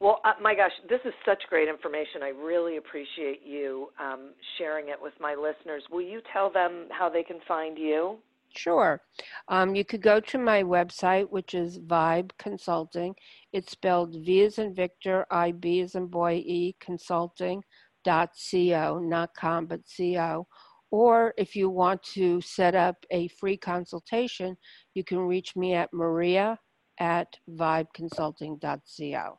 Well, 0.00 0.20
uh, 0.24 0.34
my 0.40 0.54
gosh, 0.54 0.70
this 0.88 1.00
is 1.04 1.12
such 1.26 1.42
great 1.48 1.68
information. 1.68 2.22
I 2.22 2.28
really 2.28 2.76
appreciate 2.76 3.40
you 3.44 3.88
um, 4.00 4.30
sharing 4.56 4.90
it 4.90 4.96
with 5.00 5.14
my 5.20 5.34
listeners. 5.34 5.82
Will 5.90 6.02
you 6.02 6.20
tell 6.32 6.52
them 6.52 6.86
how 6.90 7.08
they 7.08 7.24
can 7.24 7.40
find 7.48 7.76
you? 7.76 8.18
Sure. 8.56 9.00
Um, 9.48 9.74
you 9.74 9.84
could 9.84 10.02
go 10.02 10.20
to 10.20 10.38
my 10.38 10.62
website, 10.62 11.28
which 11.30 11.54
is 11.54 11.78
Vibe 11.78 12.30
Consulting. 12.38 13.14
It's 13.52 13.72
spelled 13.72 14.16
V 14.24 14.42
as 14.44 14.58
in 14.58 14.74
Victor, 14.74 15.26
I 15.30 15.52
B 15.52 15.80
as 15.80 15.94
in 15.94 16.06
boy, 16.06 16.42
E, 16.44 16.76
consulting 16.80 17.62
dot 18.04 18.30
co, 18.50 18.98
not 18.98 19.34
com, 19.34 19.66
but 19.66 19.80
co. 19.96 20.46
Or 20.90 21.34
if 21.36 21.54
you 21.54 21.68
want 21.68 22.02
to 22.14 22.40
set 22.40 22.74
up 22.74 22.96
a 23.10 23.28
free 23.28 23.58
consultation, 23.58 24.56
you 24.94 25.04
can 25.04 25.18
reach 25.18 25.54
me 25.54 25.74
at 25.74 25.92
Maria 25.92 26.58
at 26.98 27.28
vibeconsulting.co. 27.50 29.38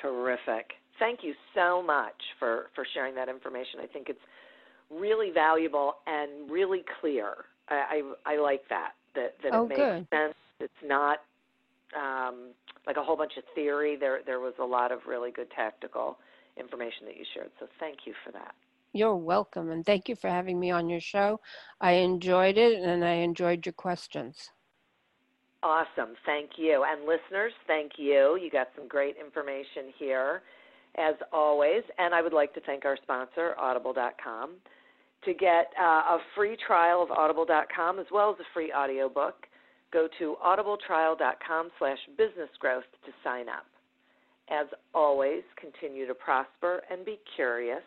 Terrific. 0.00 0.72
Thank 0.98 1.20
you 1.22 1.34
so 1.54 1.82
much 1.82 2.14
for, 2.38 2.70
for 2.74 2.86
sharing 2.94 3.14
that 3.16 3.28
information. 3.28 3.80
I 3.82 3.86
think 3.86 4.08
it's 4.08 4.20
really 4.90 5.30
valuable 5.32 5.94
and 6.06 6.50
really 6.50 6.84
clear. 7.00 7.34
I, 7.68 8.02
I, 8.26 8.34
I 8.34 8.40
like 8.40 8.62
that, 8.68 8.92
that, 9.14 9.36
that 9.42 9.52
Oh, 9.52 9.64
it 9.64 9.68
makes 9.68 9.80
good. 9.80 10.06
sense. 10.10 10.34
It's 10.60 10.72
not 10.84 11.18
um, 11.96 12.50
like 12.86 12.96
a 12.96 13.02
whole 13.02 13.16
bunch 13.16 13.36
of 13.36 13.44
theory. 13.54 13.96
There, 13.96 14.20
there 14.24 14.40
was 14.40 14.54
a 14.58 14.64
lot 14.64 14.92
of 14.92 15.00
really 15.06 15.30
good 15.30 15.50
tactical 15.50 16.18
information 16.56 17.06
that 17.06 17.16
you 17.16 17.24
shared. 17.34 17.50
So 17.58 17.66
thank 17.80 17.98
you 18.06 18.14
for 18.24 18.32
that. 18.32 18.54
You're 18.92 19.16
welcome, 19.16 19.70
and 19.70 19.84
thank 19.84 20.08
you 20.08 20.14
for 20.14 20.28
having 20.30 20.60
me 20.60 20.70
on 20.70 20.88
your 20.88 21.00
show. 21.00 21.40
I 21.80 21.92
enjoyed 21.92 22.56
it, 22.56 22.80
and 22.80 23.04
I 23.04 23.14
enjoyed 23.14 23.66
your 23.66 23.72
questions. 23.72 24.50
Awesome. 25.64 26.14
Thank 26.26 26.50
you. 26.58 26.84
And 26.86 27.00
listeners, 27.08 27.52
thank 27.66 27.92
you. 27.96 28.38
You 28.40 28.50
got 28.52 28.68
some 28.76 28.86
great 28.86 29.16
information 29.16 29.92
here, 29.98 30.42
as 30.96 31.14
always. 31.32 31.82
And 31.98 32.14
I 32.14 32.20
would 32.22 32.34
like 32.34 32.52
to 32.54 32.60
thank 32.60 32.84
our 32.84 32.98
sponsor, 33.02 33.54
Audible.com. 33.58 34.50
To 35.24 35.32
get 35.32 35.72
uh, 35.80 35.82
a 35.82 36.18
free 36.34 36.56
trial 36.66 37.02
of 37.02 37.10
Audible.com 37.10 37.98
as 37.98 38.06
well 38.12 38.30
as 38.30 38.36
a 38.40 38.44
free 38.52 38.70
audiobook, 38.72 39.46
go 39.90 40.06
to 40.18 40.36
audibletrial.com 40.44 41.70
slash 41.78 41.98
businessgrowth 42.18 42.88
to 43.06 43.12
sign 43.22 43.48
up. 43.48 43.64
As 44.50 44.66
always, 44.94 45.42
continue 45.58 46.06
to 46.06 46.14
prosper 46.14 46.82
and 46.90 47.06
be 47.06 47.18
curious. 47.36 47.80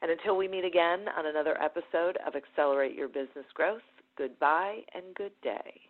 And 0.00 0.10
until 0.10 0.36
we 0.36 0.48
meet 0.48 0.64
again 0.64 1.04
on 1.16 1.26
another 1.26 1.56
episode 1.62 2.18
of 2.26 2.34
Accelerate 2.34 2.96
Your 2.96 3.06
Business 3.06 3.46
Growth, 3.54 3.82
goodbye 4.18 4.80
and 4.92 5.04
good 5.14 5.32
day. 5.42 5.82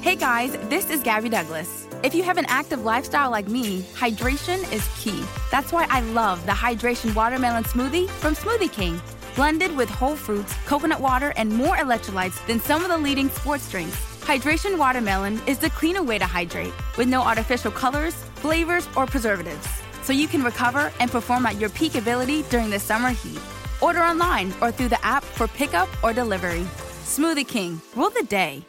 Hey 0.00 0.16
guys, 0.16 0.52
this 0.68 0.88
is 0.90 1.02
Gabby 1.02 1.28
Douglas. 1.28 1.88
If 2.04 2.14
you 2.14 2.22
have 2.22 2.38
an 2.38 2.46
active 2.48 2.84
lifestyle 2.84 3.30
like 3.30 3.48
me, 3.48 3.82
hydration 3.94 4.60
is 4.72 4.88
key. 4.98 5.22
That's 5.50 5.72
why 5.72 5.86
I 5.90 6.00
love 6.00 6.46
the 6.46 6.52
Hydration 6.52 7.14
Watermelon 7.14 7.64
Smoothie 7.64 8.08
from 8.08 8.34
Smoothie 8.34 8.72
King. 8.72 9.00
Blended 9.40 9.74
with 9.74 9.88
whole 9.88 10.16
fruits, 10.16 10.52
coconut 10.66 11.00
water, 11.00 11.32
and 11.34 11.50
more 11.50 11.78
electrolytes 11.78 12.46
than 12.46 12.60
some 12.60 12.82
of 12.82 12.90
the 12.90 12.98
leading 12.98 13.30
sports 13.30 13.70
drinks. 13.70 13.96
Hydration 14.20 14.76
Watermelon 14.76 15.40
is 15.46 15.58
the 15.58 15.70
cleaner 15.70 16.02
way 16.02 16.18
to 16.18 16.26
hydrate 16.26 16.74
with 16.98 17.08
no 17.08 17.22
artificial 17.22 17.70
colors, 17.70 18.12
flavors, 18.34 18.86
or 18.96 19.06
preservatives. 19.06 19.66
So 20.02 20.12
you 20.12 20.28
can 20.28 20.42
recover 20.42 20.92
and 21.00 21.10
perform 21.10 21.46
at 21.46 21.58
your 21.58 21.70
peak 21.70 21.94
ability 21.94 22.42
during 22.50 22.68
the 22.68 22.78
summer 22.78 23.12
heat. 23.12 23.40
Order 23.80 24.00
online 24.00 24.52
or 24.60 24.70
through 24.70 24.88
the 24.88 25.02
app 25.02 25.24
for 25.24 25.48
pickup 25.48 25.88
or 26.04 26.12
delivery. 26.12 26.66
Smoothie 27.04 27.48
King, 27.48 27.80
rule 27.96 28.10
the 28.10 28.24
day. 28.24 28.62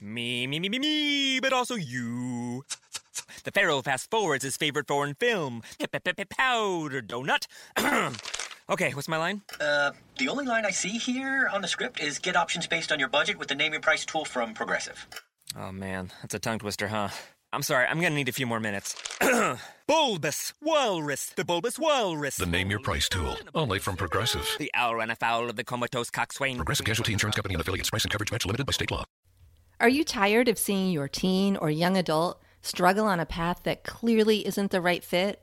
Me, 0.00 0.46
me, 0.46 0.58
me, 0.58 0.70
me, 0.70 0.78
me, 0.78 1.40
but 1.40 1.52
also 1.52 1.74
you. 1.74 2.64
The 3.44 3.50
Pharaoh 3.50 3.82
fast 3.82 4.10
forwards 4.10 4.44
his 4.44 4.56
favorite 4.56 4.88
foreign 4.88 5.12
film, 5.12 5.62
Powder 5.78 7.02
Donut. 7.02 7.46
okay, 8.68 8.92
what's 8.94 9.08
my 9.08 9.16
line? 9.16 9.42
Uh, 9.60 9.92
the 10.18 10.28
only 10.28 10.44
line 10.44 10.64
I 10.66 10.70
see 10.70 10.98
here 10.98 11.48
on 11.52 11.62
the 11.62 11.68
script 11.68 12.00
is 12.00 12.18
get 12.18 12.36
options 12.36 12.66
based 12.66 12.92
on 12.92 12.98
your 12.98 13.08
budget 13.08 13.38
with 13.38 13.48
the 13.48 13.54
name 13.54 13.72
your 13.72 13.80
price 13.80 14.04
tool 14.04 14.24
from 14.24 14.54
Progressive. 14.54 15.06
Oh 15.58 15.72
man, 15.72 16.10
that's 16.22 16.34
a 16.34 16.38
tongue 16.38 16.58
twister, 16.58 16.88
huh? 16.88 17.08
I'm 17.52 17.62
sorry, 17.62 17.86
I'm 17.86 18.00
gonna 18.00 18.14
need 18.14 18.28
a 18.28 18.32
few 18.32 18.46
more 18.46 18.60
minutes. 18.60 18.96
bulbous 19.86 20.54
Walrus, 20.62 21.26
the 21.36 21.44
Bulbous 21.44 21.78
Walrus. 21.78 22.36
The 22.36 22.46
Name 22.46 22.70
Your 22.70 22.80
Price 22.80 23.08
tool, 23.08 23.36
only 23.54 23.78
from 23.78 23.96
Progressive. 23.96 24.48
The 24.58 24.70
owl 24.72 24.96
ran 24.96 25.10
afoul 25.10 25.50
of 25.50 25.56
the 25.56 25.64
comatose 25.64 26.08
coxswain. 26.10 26.56
Progressive 26.56 26.86
Casualty 26.86 27.12
Insurance 27.12 27.36
Company 27.36 27.54
and 27.54 27.60
affiliates. 27.60 27.90
Price 27.90 28.04
and 28.04 28.10
coverage 28.10 28.32
match 28.32 28.46
limited 28.46 28.64
by 28.64 28.72
state 28.72 28.90
law. 28.90 29.04
Are 29.80 29.88
you 29.88 30.04
tired 30.04 30.48
of 30.48 30.58
seeing 30.58 30.92
your 30.92 31.08
teen 31.08 31.56
or 31.56 31.68
young 31.68 31.96
adult 31.96 32.40
struggle 32.62 33.04
on 33.04 33.20
a 33.20 33.26
path 33.26 33.60
that 33.64 33.84
clearly 33.84 34.46
isn't 34.46 34.70
the 34.70 34.80
right 34.80 35.04
fit? 35.04 35.42